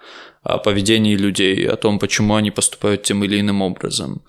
о 0.43 0.59
поведении 0.59 1.15
людей, 1.15 1.67
о 1.67 1.75
том, 1.75 1.97
почему 1.97 2.35
они 2.35 2.51
поступают 2.51 3.03
тем 3.03 3.23
или 3.23 3.39
иным 3.39 3.61
образом. 3.61 4.23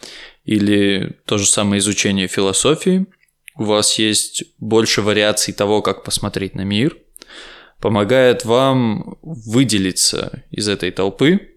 Или 0.45 1.19
то 1.27 1.37
же 1.37 1.47
самое 1.47 1.81
изучение 1.81 2.27
философии. 2.27 3.07
У 3.57 3.65
вас 3.65 3.99
есть 3.99 4.45
больше 4.59 5.03
вариаций 5.03 5.53
того, 5.53 5.83
как 5.83 6.05
посмотреть 6.05 6.55
на 6.55 6.63
мир– 6.63 6.97
помогает 7.81 8.45
вам 8.45 9.19
выделиться 9.23 10.45
из 10.51 10.69
этой 10.69 10.91
толпы 10.91 11.57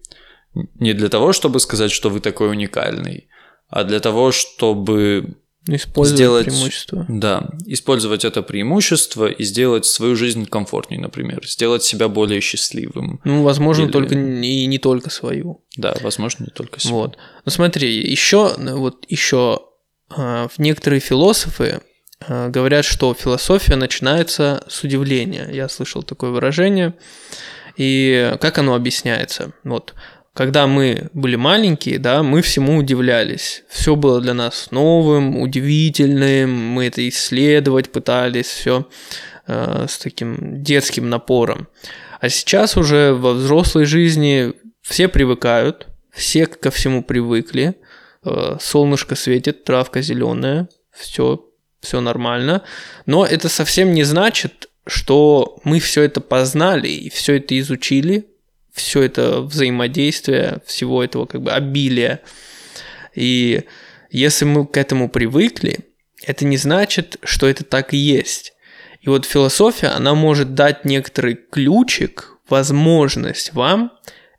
не 0.54 0.92
для 0.94 1.08
того, 1.08 1.32
чтобы 1.32 1.60
сказать, 1.60 1.90
что 1.90 2.10
вы 2.10 2.20
такой 2.20 2.50
уникальный, 2.50 3.28
а 3.68 3.84
для 3.84 4.00
того, 4.00 4.32
чтобы 4.32 5.36
использовать 5.68 6.16
сделать, 6.16 6.46
преимущество. 6.46 7.06
Да, 7.08 7.50
использовать 7.66 8.24
это 8.24 8.42
преимущество 8.42 9.26
и 9.26 9.44
сделать 9.44 9.86
свою 9.86 10.16
жизнь 10.16 10.46
комфортнее, 10.46 11.00
например, 11.00 11.46
сделать 11.46 11.84
себя 11.84 12.08
более 12.08 12.40
счастливым. 12.40 13.20
Ну, 13.24 13.42
возможно, 13.42 13.84
Или... 13.84 13.92
только 13.92 14.14
и 14.14 14.66
не 14.66 14.78
только 14.78 15.10
свою. 15.10 15.64
Да, 15.76 15.94
возможно, 16.02 16.44
не 16.44 16.50
только 16.50 16.80
свою. 16.80 16.96
Вот. 16.96 17.18
Ну 17.44 17.50
смотри, 17.52 18.10
еще 18.10 18.54
вот 18.58 19.04
еще 19.08 19.60
а, 20.08 20.48
в 20.48 20.58
некоторые 20.58 21.00
философы 21.00 21.80
Э, 21.80 21.89
говорят, 22.28 22.84
что 22.84 23.14
философия 23.14 23.76
начинается 23.76 24.62
с 24.68 24.82
удивления. 24.82 25.48
Я 25.50 25.68
слышал 25.68 26.02
такое 26.02 26.30
выражение. 26.30 26.94
И 27.76 28.36
как 28.40 28.58
оно 28.58 28.74
объясняется? 28.74 29.52
Вот, 29.64 29.94
когда 30.32 30.66
мы 30.66 31.10
были 31.12 31.36
маленькие, 31.36 31.98
да, 31.98 32.22
мы 32.22 32.40
всему 32.42 32.76
удивлялись. 32.76 33.64
Все 33.68 33.96
было 33.96 34.20
для 34.20 34.34
нас 34.34 34.70
новым, 34.70 35.36
удивительным, 35.38 36.50
мы 36.50 36.86
это 36.86 37.06
исследовать 37.08 37.90
пытались, 37.90 38.46
все 38.46 38.88
э, 39.46 39.86
с 39.88 39.98
таким 39.98 40.62
детским 40.62 41.10
напором. 41.10 41.68
А 42.20 42.28
сейчас 42.28 42.76
уже 42.76 43.12
во 43.12 43.32
взрослой 43.32 43.86
жизни 43.86 44.52
все 44.82 45.08
привыкают, 45.08 45.88
все 46.12 46.46
ко 46.46 46.70
всему 46.70 47.02
привыкли. 47.02 47.74
Э, 48.24 48.56
солнышко 48.60 49.16
светит, 49.16 49.64
травка 49.64 50.00
зеленая, 50.00 50.68
все 50.92 51.44
все 51.80 52.00
нормально, 52.00 52.62
но 53.06 53.24
это 53.24 53.48
совсем 53.48 53.92
не 53.92 54.04
значит, 54.04 54.68
что 54.86 55.58
мы 55.64 55.80
все 55.80 56.02
это 56.02 56.20
познали 56.20 56.88
и 56.88 57.10
все 57.10 57.36
это 57.36 57.58
изучили, 57.58 58.26
все 58.72 59.02
это 59.02 59.40
взаимодействие, 59.40 60.60
всего 60.66 61.02
этого 61.02 61.26
как 61.26 61.42
бы 61.42 61.52
обилия. 61.52 62.20
И 63.14 63.64
если 64.10 64.44
мы 64.44 64.66
к 64.66 64.76
этому 64.76 65.08
привыкли, 65.08 65.80
это 66.22 66.44
не 66.44 66.56
значит, 66.56 67.16
что 67.22 67.48
это 67.48 67.64
так 67.64 67.94
и 67.94 67.96
есть. 67.96 68.52
И 69.00 69.08
вот 69.08 69.24
философия, 69.24 69.88
она 69.88 70.14
может 70.14 70.54
дать 70.54 70.84
некоторый 70.84 71.34
ключик, 71.34 72.36
возможность 72.48 73.54
вам 73.54 73.92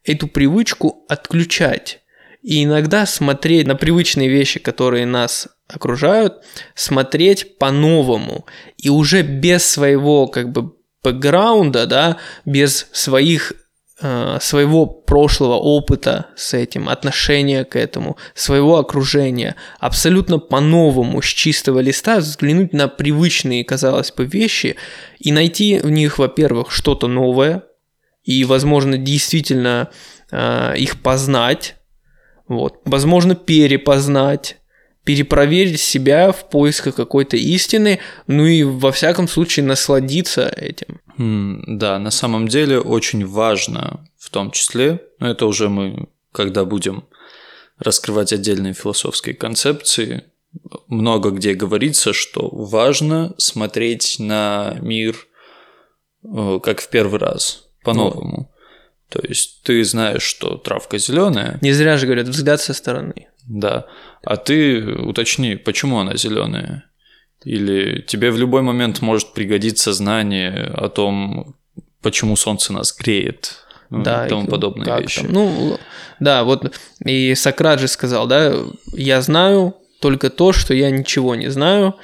эту 0.04 0.27
привычку 0.27 1.04
отключать. 1.08 2.00
И 2.41 2.63
иногда 2.63 3.06
смотреть 3.06 3.67
на 3.67 3.75
привычные 3.75 4.27
вещи, 4.27 4.60
которые 4.60 5.06
нас 5.06 5.47
окружают, 5.67 6.43
смотреть 6.75 7.58
по-новому. 7.58 8.45
И 8.77 8.89
уже 8.89 9.21
без 9.21 9.65
своего 9.65 10.27
как 10.27 10.51
бы 10.51 10.73
бэкграунда, 11.04 11.86
да, 11.86 12.17
без 12.45 12.88
своих 12.91 13.54
э, 14.01 14.38
своего 14.41 14.86
прошлого 14.86 15.56
опыта 15.56 16.27
с 16.36 16.54
этим, 16.54 16.89
отношения 16.89 17.63
к 17.63 17.75
этому, 17.75 18.17
своего 18.34 18.77
окружения, 18.77 19.56
абсолютно 19.80 20.39
по-новому, 20.39 21.21
с 21.21 21.27
чистого 21.27 21.80
листа 21.80 22.17
взглянуть 22.17 22.73
на 22.73 22.88
привычные, 22.88 23.63
казалось 23.63 24.12
бы, 24.12 24.25
вещи 24.25 24.75
и 25.19 25.32
найти 25.32 25.80
в 25.80 25.89
них, 25.89 26.17
во-первых, 26.17 26.71
что-то 26.71 27.08
новое, 27.08 27.63
и, 28.23 28.43
возможно, 28.45 28.97
действительно 28.97 29.89
э, 30.32 30.75
их 30.77 31.01
познать, 31.01 31.75
вот, 32.51 32.81
возможно, 32.85 33.35
перепознать, 33.35 34.57
перепроверить 35.03 35.79
себя 35.79 36.31
в 36.31 36.49
поисках 36.49 36.95
какой-то 36.95 37.37
истины, 37.37 37.99
ну 38.27 38.45
и 38.45 38.63
во 38.63 38.91
всяком 38.91 39.27
случае 39.27 39.65
насладиться 39.65 40.47
этим. 40.47 40.99
Да, 41.77 41.99
на 41.99 42.11
самом 42.11 42.47
деле 42.47 42.79
очень 42.79 43.25
важно 43.25 44.07
в 44.17 44.29
том 44.29 44.51
числе, 44.51 45.01
но 45.19 45.29
это 45.29 45.45
уже 45.45 45.69
мы, 45.69 46.07
когда 46.31 46.65
будем 46.65 47.05
раскрывать 47.77 48.33
отдельные 48.33 48.73
философские 48.73 49.35
концепции, 49.35 50.25
много 50.87 51.31
где 51.31 51.53
говорится, 51.53 52.13
что 52.13 52.49
важно 52.51 53.33
смотреть 53.37 54.17
на 54.19 54.77
мир 54.81 55.15
э, 56.23 56.59
как 56.61 56.81
в 56.81 56.89
первый 56.89 57.19
раз, 57.19 57.69
по-новому. 57.83 58.50
То 59.12 59.21
есть 59.28 59.62
ты 59.63 59.84
знаешь, 59.84 60.24
что 60.24 60.56
травка 60.56 60.97
зеленая. 60.97 61.60
Не 61.62 61.74
зря 61.74 61.97
же 61.97 62.06
говорят, 62.06 62.30
взгляд 62.30 62.62
со 62.62 62.74
стороны. 62.74 63.28
Да. 63.45 63.86
А 64.24 64.38
ты 64.38 64.82
уточни, 64.82 65.58
почему 65.58 66.00
она 66.00 66.15
зеленая? 66.15 66.86
Или 67.43 68.02
тебе 68.02 68.32
в 68.32 68.38
любой 68.38 68.62
момент 68.62 69.02
может 69.02 69.34
пригодиться 69.34 69.91
знание 69.91 70.71
о 70.74 70.88
том, 70.88 71.56
почему 72.02 72.38
солнце 72.38 72.71
нас 72.71 72.95
греет, 72.95 73.65
ну, 73.89 74.02
да, 74.02 74.26
и 74.26 74.30
тому 74.30 74.47
подобные 74.47 74.86
как 74.86 75.02
вещи. 75.02 75.24
Там? 75.24 75.34
Ну, 75.34 75.78
да, 76.21 76.45
вот 76.45 76.74
и 77.04 77.36
Сократ 77.36 77.82
же 77.82 77.89
сказал, 77.89 78.28
да, 78.28 78.54
я 78.93 79.21
знаю 79.21 79.76
только 80.00 80.30
то, 80.30 80.54
что 80.54 80.74
я 80.74 80.89
ничего 80.89 81.36
не 81.36 81.50
знаю. 81.50 81.95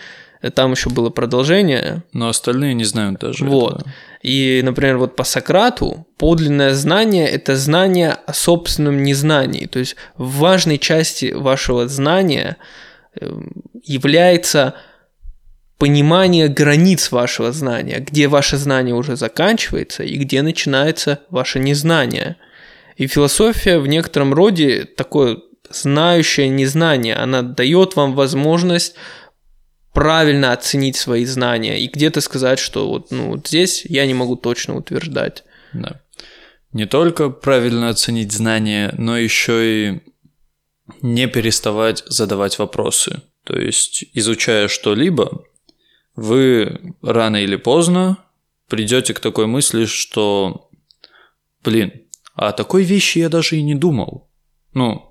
Там 0.50 0.72
еще 0.72 0.90
было 0.90 1.10
продолжение. 1.10 2.04
Но 2.14 2.30
остальные 2.30 2.74
не 2.74 2.84
знают 2.84 3.20
даже. 3.20 3.46
Вот. 3.46 3.82
Этого. 3.82 3.94
И, 4.22 4.62
например, 4.64 4.98
вот 4.98 5.16
по 5.16 5.24
Сократу 5.24 6.08
подлинное 6.18 6.74
знание– 6.74 7.28
это 7.30 7.56
знание 7.56 8.18
о 8.26 8.34
собственном 8.34 9.04
незнании. 9.04 9.68
То 9.68 9.80
есть 9.80 9.96
в 10.18 10.38
важной 10.38 10.78
части 10.78 11.34
вашего 11.34 11.88
знания 11.88 12.58
эм, 13.20 13.52
является 13.84 14.74
понимание 15.78 16.48
границ 16.48 17.12
вашего 17.12 17.52
знания, 17.52 18.00
где 18.00 18.28
ваше 18.28 18.58
знание 18.58 18.96
уже 18.96 19.16
заканчивается 19.16 20.04
и 20.04 20.18
где 20.18 20.42
начинается 20.42 21.20
ваше 21.30 21.60
незнание. 21.60 22.38
И 22.96 23.06
философия 23.06 23.78
в 23.78 23.88
некотором 23.88 24.34
роде 24.34 24.86
такое 24.86 25.38
знающее 25.70 26.50
незнание, 26.50 27.16
она 27.16 27.42
дает 27.42 27.96
вам 27.96 28.16
возможность 28.16 28.96
правильно 29.98 30.52
оценить 30.52 30.96
свои 30.96 31.26
знания 31.26 31.80
и 31.80 31.88
где-то 31.88 32.22
сказать, 32.22 32.60
что 32.60 32.88
вот, 32.88 33.10
ну, 33.10 33.32
вот 33.32 33.48
здесь 33.48 33.84
я 33.84 34.06
не 34.06 34.14
могу 34.14 34.36
точно 34.36 34.76
утверждать. 34.76 35.44
Да. 35.74 36.02
Не 36.72 36.86
только 36.86 37.32
правильно 37.32 37.90
оценить 37.90 38.32
знания, 38.32 38.94
но 38.96 39.18
еще 39.18 39.56
и 39.66 40.02
не 41.02 41.26
переставать 41.26 42.04
задавать 42.06 42.60
вопросы. 42.60 43.24
То 43.44 43.58
есть, 43.58 44.06
изучая 44.14 44.68
что-либо, 44.68 45.44
вы 46.16 46.94
рано 47.02 47.38
или 47.38 47.56
поздно 47.56 48.20
придете 48.68 49.16
к 49.16 49.20
такой 49.20 49.48
мысли, 49.48 49.86
что, 49.86 50.70
блин, 51.64 51.92
а 52.36 52.50
о 52.50 52.54
такой 52.54 52.84
вещи 52.84 53.18
я 53.18 53.30
даже 53.30 53.58
и 53.58 53.64
не 53.64 53.74
думал. 53.74 54.30
Ну, 54.76 55.07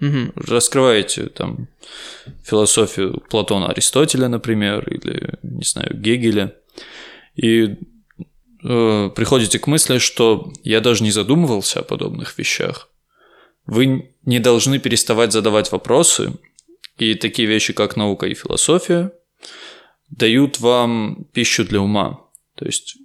Мгм. 0.00 0.32
раскрываете 0.34 1.26
там 1.26 1.68
философию 2.42 3.22
Платона 3.28 3.68
Аристотеля, 3.68 4.28
например, 4.28 4.88
или, 4.88 5.34
не 5.42 5.64
знаю, 5.64 5.94
Гегеля, 5.94 6.54
и 7.36 7.76
э, 8.64 9.10
приходите 9.14 9.58
к 9.58 9.66
мысли, 9.66 9.98
что 9.98 10.52
я 10.64 10.80
даже 10.80 11.04
не 11.04 11.10
задумывался 11.10 11.80
о 11.80 11.84
подобных 11.84 12.38
вещах. 12.38 12.88
Вы 13.66 14.14
не 14.24 14.38
должны 14.38 14.78
переставать 14.78 15.32
задавать 15.32 15.70
вопросы, 15.70 16.32
и 16.96 17.14
такие 17.14 17.46
вещи, 17.46 17.72
как 17.72 17.96
наука 17.96 18.26
и 18.26 18.34
философия, 18.34 19.12
дают 20.08 20.60
вам 20.60 21.26
пищу 21.32 21.64
для 21.64 21.80
ума. 21.80 22.20
То 22.56 22.64
есть 22.64 22.96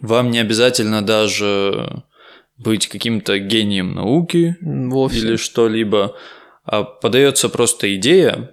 вам 0.00 0.30
не 0.30 0.38
обязательно 0.38 1.02
даже 1.02 2.04
быть 2.56 2.86
каким-то 2.88 3.38
гением 3.38 3.94
науки, 3.94 4.56
Вовсе. 4.60 5.18
или 5.18 5.36
что-либо, 5.36 6.16
а 6.64 6.82
подается 6.84 7.48
просто 7.48 7.94
идея, 7.96 8.50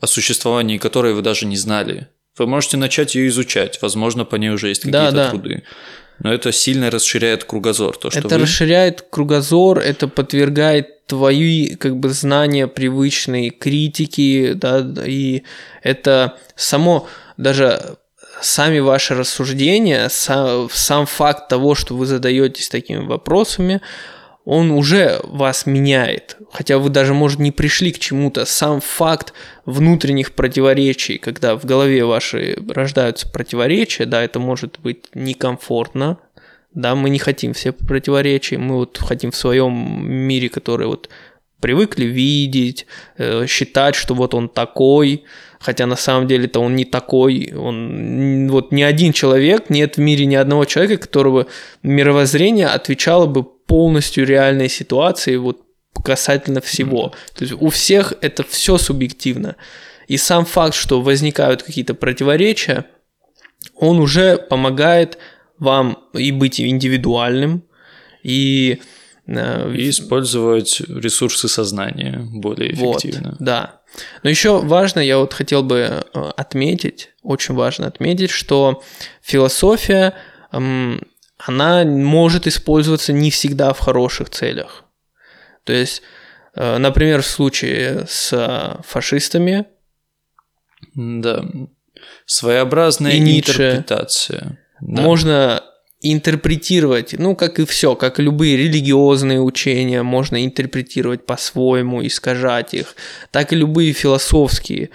о 0.00 0.06
существовании 0.06 0.78
которой 0.78 1.14
вы 1.14 1.22
даже 1.22 1.46
не 1.46 1.56
знали. 1.56 2.08
Вы 2.36 2.46
можете 2.46 2.76
начать 2.76 3.14
ее 3.14 3.28
изучать, 3.28 3.78
возможно, 3.82 4.24
по 4.24 4.36
ней 4.36 4.50
уже 4.50 4.68
есть 4.68 4.84
Да, 4.90 5.06
какие-то 5.06 5.16
да. 5.16 5.30
труды. 5.30 5.62
Но 6.18 6.32
это 6.32 6.52
сильно 6.52 6.90
расширяет 6.90 7.44
кругозор. 7.44 7.96
То, 7.96 8.10
что 8.10 8.18
Это 8.20 8.36
вы... 8.36 8.42
расширяет 8.42 9.02
кругозор, 9.10 9.78
это 9.78 10.08
подвергает 10.08 11.06
твои 11.06 11.74
как 11.76 11.96
бы 11.96 12.10
знания 12.10 12.66
привычной 12.68 13.50
критики, 13.50 14.52
да, 14.54 14.86
и 15.06 15.42
это 15.82 16.38
само 16.56 17.08
даже 17.36 17.96
сами 18.40 18.78
ваши 18.80 19.14
рассуждения, 19.14 20.08
са- 20.08 20.68
сам 20.72 21.06
факт 21.06 21.48
того, 21.48 21.74
что 21.74 21.94
вы 21.96 22.06
задаетесь 22.06 22.68
такими 22.68 23.04
вопросами, 23.04 23.80
он 24.44 24.70
уже 24.72 25.20
вас 25.24 25.66
меняет. 25.66 26.36
Хотя 26.50 26.78
вы 26.78 26.90
даже, 26.90 27.14
может, 27.14 27.38
не 27.38 27.52
пришли 27.52 27.92
к 27.92 27.98
чему-то. 27.98 28.44
Сам 28.44 28.80
факт 28.80 29.32
внутренних 29.64 30.32
противоречий, 30.32 31.18
когда 31.18 31.56
в 31.56 31.64
голове 31.64 32.04
вашей 32.04 32.58
рождаются 32.68 33.30
противоречия, 33.30 34.04
да, 34.04 34.22
это 34.22 34.40
может 34.40 34.80
быть 34.80 35.04
некомфортно, 35.14 36.18
да, 36.74 36.94
мы 36.94 37.10
не 37.10 37.18
хотим 37.18 37.52
все 37.52 37.72
противоречий, 37.72 38.56
мы 38.56 38.76
вот 38.76 38.98
хотим 38.98 39.30
в 39.30 39.36
своем 39.36 40.08
мире, 40.08 40.48
который 40.48 40.86
вот 40.86 41.08
привыкли 41.60 42.06
видеть, 42.06 42.86
э, 43.18 43.46
считать, 43.46 43.94
что 43.94 44.14
вот 44.14 44.34
он 44.34 44.48
такой, 44.48 45.24
хотя 45.62 45.86
на 45.86 45.96
самом 45.96 46.26
деле-то 46.26 46.60
он 46.60 46.74
не 46.76 46.84
такой, 46.84 47.52
он 47.56 48.48
вот 48.50 48.72
ни 48.72 48.82
один 48.82 49.12
человек, 49.12 49.70
нет 49.70 49.96
в 49.96 50.00
мире 50.00 50.26
ни 50.26 50.34
одного 50.34 50.64
человека, 50.64 51.02
которого 51.02 51.46
мировоззрение 51.82 52.66
отвечало 52.66 53.26
бы 53.26 53.44
полностью 53.44 54.26
реальной 54.26 54.68
ситуации 54.68 55.36
вот 55.36 55.62
касательно 56.04 56.60
всего. 56.60 57.12
То 57.34 57.44
есть 57.44 57.54
у 57.60 57.68
всех 57.68 58.14
это 58.20 58.42
все 58.42 58.76
субъективно. 58.76 59.56
И 60.08 60.16
сам 60.16 60.44
факт, 60.44 60.74
что 60.74 61.00
возникают 61.00 61.62
какие-то 61.62 61.94
противоречия, 61.94 62.86
он 63.76 64.00
уже 64.00 64.36
помогает 64.36 65.18
вам 65.58 65.96
и 66.12 66.32
быть 66.32 66.60
индивидуальным, 66.60 67.62
и, 68.24 68.80
э, 69.26 69.74
И 69.74 69.90
использовать 69.90 70.80
ресурсы 70.80 71.48
сознания 71.48 72.20
более 72.32 72.74
вот, 72.74 73.04
эффективно. 73.04 73.36
да. 73.38 73.81
Но 74.22 74.30
еще 74.30 74.60
важно, 74.60 75.00
я 75.00 75.18
вот 75.18 75.32
хотел 75.34 75.62
бы 75.62 75.78
э, 75.78 76.30
отметить, 76.36 77.10
очень 77.22 77.54
важно 77.54 77.86
отметить, 77.86 78.30
что 78.30 78.82
философия, 79.20 80.14
она 80.50 81.84
может 81.84 82.46
использоваться 82.46 83.12
не 83.12 83.30
всегда 83.30 83.72
в 83.72 83.78
хороших 83.80 84.30
целях. 84.30 84.84
То 85.64 85.72
есть, 85.72 86.02
э, 86.54 86.78
например, 86.78 87.22
в 87.22 87.26
случае 87.26 88.06
с 88.08 88.32
э, 88.32 88.82
фашистами, 88.86 89.66
Да. 90.94 91.44
Своеобразная 92.26 93.12
И 93.12 93.20
Ницше. 93.20 93.52
интерпретация. 93.52 94.58
Да. 94.80 95.02
можно 95.02 95.62
интерпретировать, 96.02 97.14
ну, 97.18 97.36
как 97.36 97.60
и 97.60 97.64
все, 97.64 97.94
как 97.94 98.18
любые 98.18 98.56
религиозные 98.56 99.40
учения, 99.40 100.02
можно 100.02 100.44
интерпретировать 100.44 101.24
по-своему, 101.24 102.04
искажать 102.04 102.74
их, 102.74 102.96
так 103.30 103.52
и 103.52 103.56
любые 103.56 103.92
философские 103.92 104.90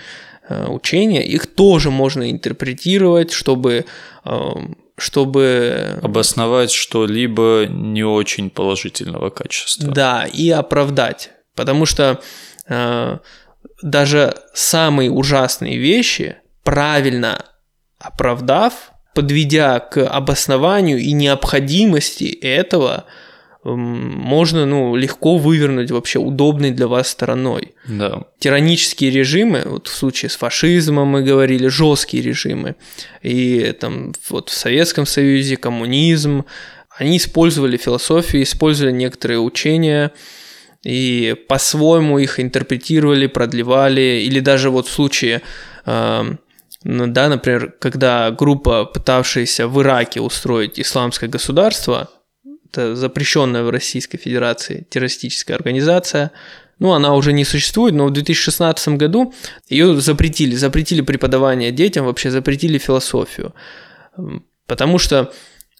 э, 0.49 0.67
учения, 0.67 1.25
их 1.25 1.47
тоже 1.47 1.91
можно 1.91 2.29
интерпретировать, 2.29 3.31
чтобы, 3.31 3.85
э, 4.25 4.49
чтобы 4.97 5.99
Обосновать 6.03 6.71
что-либо 6.71 7.65
не 7.69 8.03
очень 8.03 8.49
положительного 8.49 9.29
качества. 9.29 9.89
Да, 9.89 10.25
и 10.25 10.49
оправдать. 10.49 11.31
Потому 11.55 11.85
что 11.85 12.21
э, 12.67 13.17
даже 13.81 14.35
самые 14.53 15.09
ужасные 15.09 15.77
вещи, 15.77 16.37
правильно 16.63 17.45
оправдав, 17.97 18.91
подведя 19.17 19.79
к 19.79 20.07
обоснованию 20.07 20.99
и 20.99 21.11
необходимости 21.11 22.25
этого, 22.25 23.05
можно 23.63 24.67
ну, 24.67 24.95
легко 24.95 25.37
вывернуть 25.37 25.89
вообще 25.89 26.19
удобной 26.19 26.69
для 26.69 26.87
вас 26.87 27.07
стороной. 27.07 27.73
Да. 27.87 28.25
Тиранические 28.37 29.09
режимы, 29.09 29.63
вот 29.65 29.87
в 29.87 29.95
случае 29.95 30.29
с 30.29 30.35
фашизмом 30.35 31.07
мы 31.07 31.23
говорили, 31.23 31.65
жесткие 31.67 32.21
режимы, 32.21 32.75
и 33.23 33.75
там 33.79 34.13
вот 34.29 34.49
в 34.49 34.53
Советском 34.53 35.07
Союзе 35.07 35.57
коммунизм, 35.57 36.45
они 36.99 37.17
использовали 37.17 37.77
философию, 37.77 38.43
использовали 38.43 38.93
некоторые 38.93 39.39
учения, 39.39 40.11
и 40.83 41.35
по-своему 41.49 42.19
их 42.19 42.39
интерпретировали, 42.39 43.25
продлевали, 43.25 44.21
или 44.27 44.41
даже 44.41 44.69
вот 44.69 44.87
в 44.87 44.91
случае, 44.91 45.41
э, 45.87 46.35
да, 46.83 47.29
например, 47.29 47.73
когда 47.79 48.31
группа, 48.31 48.85
пытавшаяся 48.85 49.67
в 49.67 49.81
Ираке 49.81 50.21
устроить 50.21 50.79
исламское 50.79 51.29
государство, 51.29 52.09
это 52.69 52.95
запрещенная 52.95 53.63
в 53.63 53.69
Российской 53.69 54.17
Федерации 54.17 54.85
террористическая 54.89 55.55
организация, 55.57 56.31
ну, 56.79 56.93
она 56.93 57.15
уже 57.15 57.33
не 57.33 57.43
существует, 57.43 57.95
но 57.95 58.05
в 58.05 58.11
2016 58.11 58.89
году 58.89 59.33
ее 59.67 59.99
запретили, 59.99 60.55
запретили 60.55 61.01
преподавание 61.01 61.71
детям, 61.71 62.05
вообще 62.05 62.29
запретили 62.29 62.77
философию. 62.77 63.55
Потому 64.67 64.99
что 64.99 65.33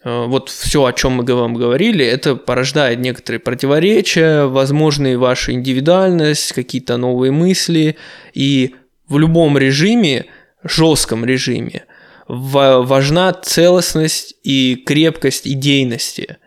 э, 0.03 0.25
вот 0.25 0.49
все, 0.49 0.86
о 0.86 0.93
чем 0.93 1.13
мы 1.13 1.23
вам 1.23 1.53
говорили, 1.53 2.03
это 2.03 2.36
порождает 2.36 2.99
некоторые 2.99 3.39
противоречия, 3.39 4.45
возможные 4.45 5.17
ваша 5.17 5.51
индивидуальность, 5.51 6.53
какие-то 6.53 6.97
новые 6.97 7.31
мысли. 7.31 7.97
И 8.33 8.73
в 9.07 9.19
любом 9.19 9.57
режиме, 9.57 10.25
жестком 10.63 11.26
режиме, 11.26 11.86
ва- 12.28 12.82
важна 12.82 13.34
целостность 13.34 14.36
и 14.43 14.76
крепкость 14.86 15.48
идейности. 15.48 16.38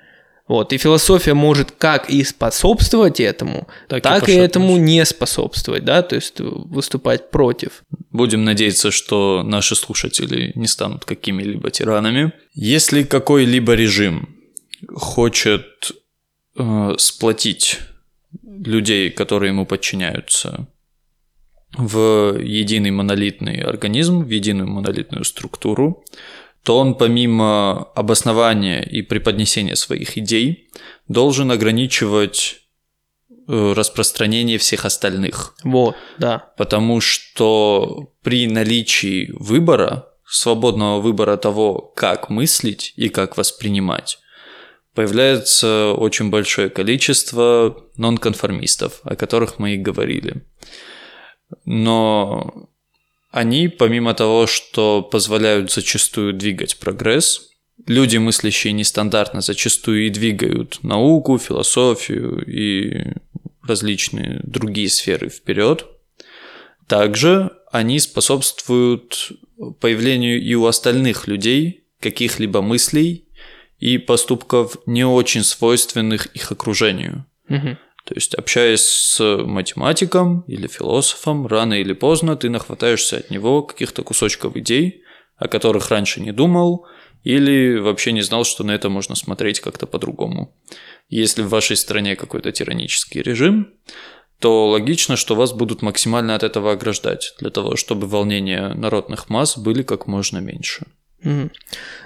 Вот, 0.49 0.73
и 0.73 0.79
философия 0.79 1.35
может 1.35 1.71
как 1.71 2.11
и 2.11 2.25
способствовать 2.25 3.21
этому, 3.21 3.69
Так 3.87 4.03
так, 4.03 4.29
и 4.29 4.33
и, 4.33 4.35
этому 4.35 4.79
не 4.79 5.05
способствовать, 5.05 5.85
да, 5.85 6.03
то 6.03 6.17
есть 6.17 6.41
выступать 6.41 7.31
против. 7.31 7.85
Будем 8.11 8.45
надеяться, 8.45 8.91
что 8.91 9.45
наши 9.45 9.77
слушатели 9.77 10.51
не 10.57 10.67
станут 10.67 11.05
какими-либо 11.05 11.71
тиранами. 11.71 12.33
Если 12.53 13.05
какой-либо 13.05 13.75
режим 13.75 14.35
хочет 14.93 15.93
э, 16.57 16.95
сплотить 16.99 17.79
людей, 18.43 19.11
которые 19.11 19.51
ему 19.51 19.67
подчиняются, 19.67 20.67
в 21.77 22.39
единый 22.39 22.91
монолитный 22.91 23.61
организм, 23.61 24.23
в 24.25 24.29
единую 24.29 24.69
монолитную 24.69 25.25
структуру, 25.25 26.05
то 26.63 26.79
он 26.79 26.95
помимо 26.95 27.85
обоснования 27.95 28.83
и 28.83 29.03
преподнесения 29.03 29.75
своих 29.75 30.19
идей 30.19 30.69
должен 31.09 31.51
ограничивать 31.51 32.61
э, 33.49 33.73
распространение 33.73 34.59
всех 34.59 34.85
остальных. 34.85 35.55
Вот, 35.65 35.97
да. 36.19 36.53
Потому 36.59 37.01
что 37.01 38.13
при 38.23 38.47
наличии 38.47 39.31
выбора, 39.33 40.09
свободного 40.27 41.01
выбора 41.01 41.37
того, 41.37 41.93
как 41.97 42.29
мыслить 42.29 42.93
и 42.97 43.09
как 43.09 43.37
воспринимать, 43.39 44.19
появляется 44.95 45.93
очень 45.93 46.31
большое 46.31 46.69
количество 46.69 47.85
нонконформистов, 47.97 49.01
о 49.05 49.17
которых 49.17 49.59
мы 49.59 49.75
и 49.75 49.79
говорили. 49.79 50.43
Но 51.65 52.69
они, 53.31 53.69
помимо 53.69 54.15
того, 54.15 54.47
что 54.47 55.03
позволяют 55.03 55.73
зачастую 55.73 56.33
двигать 56.33 56.79
прогресс, 56.79 57.51
люди, 57.87 58.17
мыслящие 58.17 58.73
нестандартно, 58.73 59.41
зачастую 59.41 60.07
и 60.07 60.11
двигают 60.11 60.83
науку, 60.83 61.39
философию 61.39 62.45
и 62.47 63.15
различные 63.63 64.41
другие 64.43 64.89
сферы 64.89 65.29
вперед. 65.29 65.87
Также 66.87 67.53
они 67.71 68.01
способствуют 68.01 69.33
появлению 69.79 70.43
и 70.43 70.55
у 70.55 70.67
остальных 70.67 71.29
людей 71.29 71.85
каких-либо 72.01 72.63
мыслей 72.63 73.27
и 73.79 73.99
поступков, 73.99 74.77
не 74.87 75.05
очень 75.05 75.45
свойственных 75.45 76.27
их 76.27 76.51
окружению. 76.51 77.27
Мгм. 77.49 77.79
То 78.05 78.15
есть, 78.15 78.35
общаясь 78.35 78.83
с 78.83 79.21
математиком 79.45 80.43
или 80.47 80.67
философом, 80.67 81.47
рано 81.47 81.75
или 81.75 81.93
поздно 81.93 82.37
ты 82.37 82.49
нахватаешься 82.49 83.19
от 83.19 83.31
него 83.31 83.63
каких-то 83.63 84.03
кусочков 84.03 84.57
идей, 84.57 85.03
о 85.37 85.49
которых 85.49 85.91
раньше 85.91 86.21
не 86.21 86.33
думал, 86.33 86.87
или 87.25 87.77
вообще 87.79 88.13
не 88.13 88.23
знал, 88.23 88.45
что 88.45 88.65
на 88.65 88.73
это 88.73 88.89
можно 88.89 89.15
смотреть 89.15 89.61
как-то 89.61 89.87
по-другому. 89.87 90.55
Если 91.09 91.43
в 91.43 91.49
вашей 91.49 91.77
стране 91.77 92.17
какой-то 92.17 92.53
тиранический 92.53 93.21
режим, 93.21 93.75
то 94.39 94.69
логично, 94.69 95.17
что 95.17 95.35
вас 95.35 95.53
будут 95.53 95.83
максимально 95.83 96.35
от 96.35 96.43
этого 96.43 96.73
ограждать, 96.73 97.35
для 97.39 97.51
того, 97.51 97.77
чтобы 97.77 98.07
волнения 98.07 98.73
народных 98.75 99.29
масс 99.29 99.59
были 99.59 99.83
как 99.83 100.07
можно 100.07 100.39
меньше. 100.39 100.87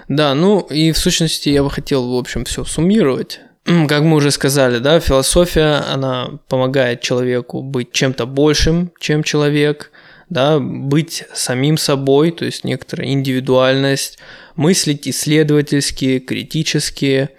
Да, 0.09 0.35
ну 0.35 0.59
и 0.59 0.91
в 0.91 0.97
сущности 0.97 1.47
я 1.47 1.63
бы 1.63 1.71
хотел, 1.71 2.11
в 2.11 2.17
общем, 2.17 2.43
все 2.43 2.65
суммировать. 2.65 3.39
Как 3.65 4.03
мы 4.03 4.17
уже 4.17 4.29
сказали, 4.29 4.77
да, 4.77 4.99
философия, 4.99 5.83
она 5.87 6.39
помогает 6.47 7.01
человеку 7.01 7.63
быть 7.63 7.91
чем-то 7.91 8.27
большим, 8.27 8.91
чем 8.99 9.23
человек, 9.23 9.91
да, 10.29 10.59
быть 10.59 11.23
самим 11.33 11.77
собой, 11.77 12.31
то 12.31 12.45
есть 12.45 12.63
некоторая 12.63 13.09
индивидуальность, 13.09 14.19
мыслить 14.55 15.07
исследовательски, 15.07 16.19
критически, 16.19 17.29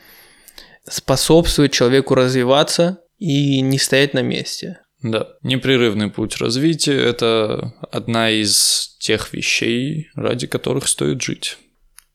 способствовать 0.89 1.73
человеку 1.73 2.17
развиваться 2.17 2.99
и 3.19 3.61
не 3.61 3.79
стоять 3.79 4.13
на 4.13 4.23
месте. 4.23 4.81
Да, 5.03 5.29
непрерывный 5.43 6.11
путь 6.11 6.39
развития– 6.39 6.99
это 7.09 7.73
одна 7.93 8.31
из 8.31 8.97
тех 8.99 9.33
вещей, 9.33 10.09
ради 10.17 10.49
которых 10.49 10.89
стоит 10.89 11.23
жить. 11.23 11.59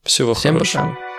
Всего 0.04 0.34
Всем 0.34 0.54
хорошего. 0.54 0.82
пока. 0.82 1.11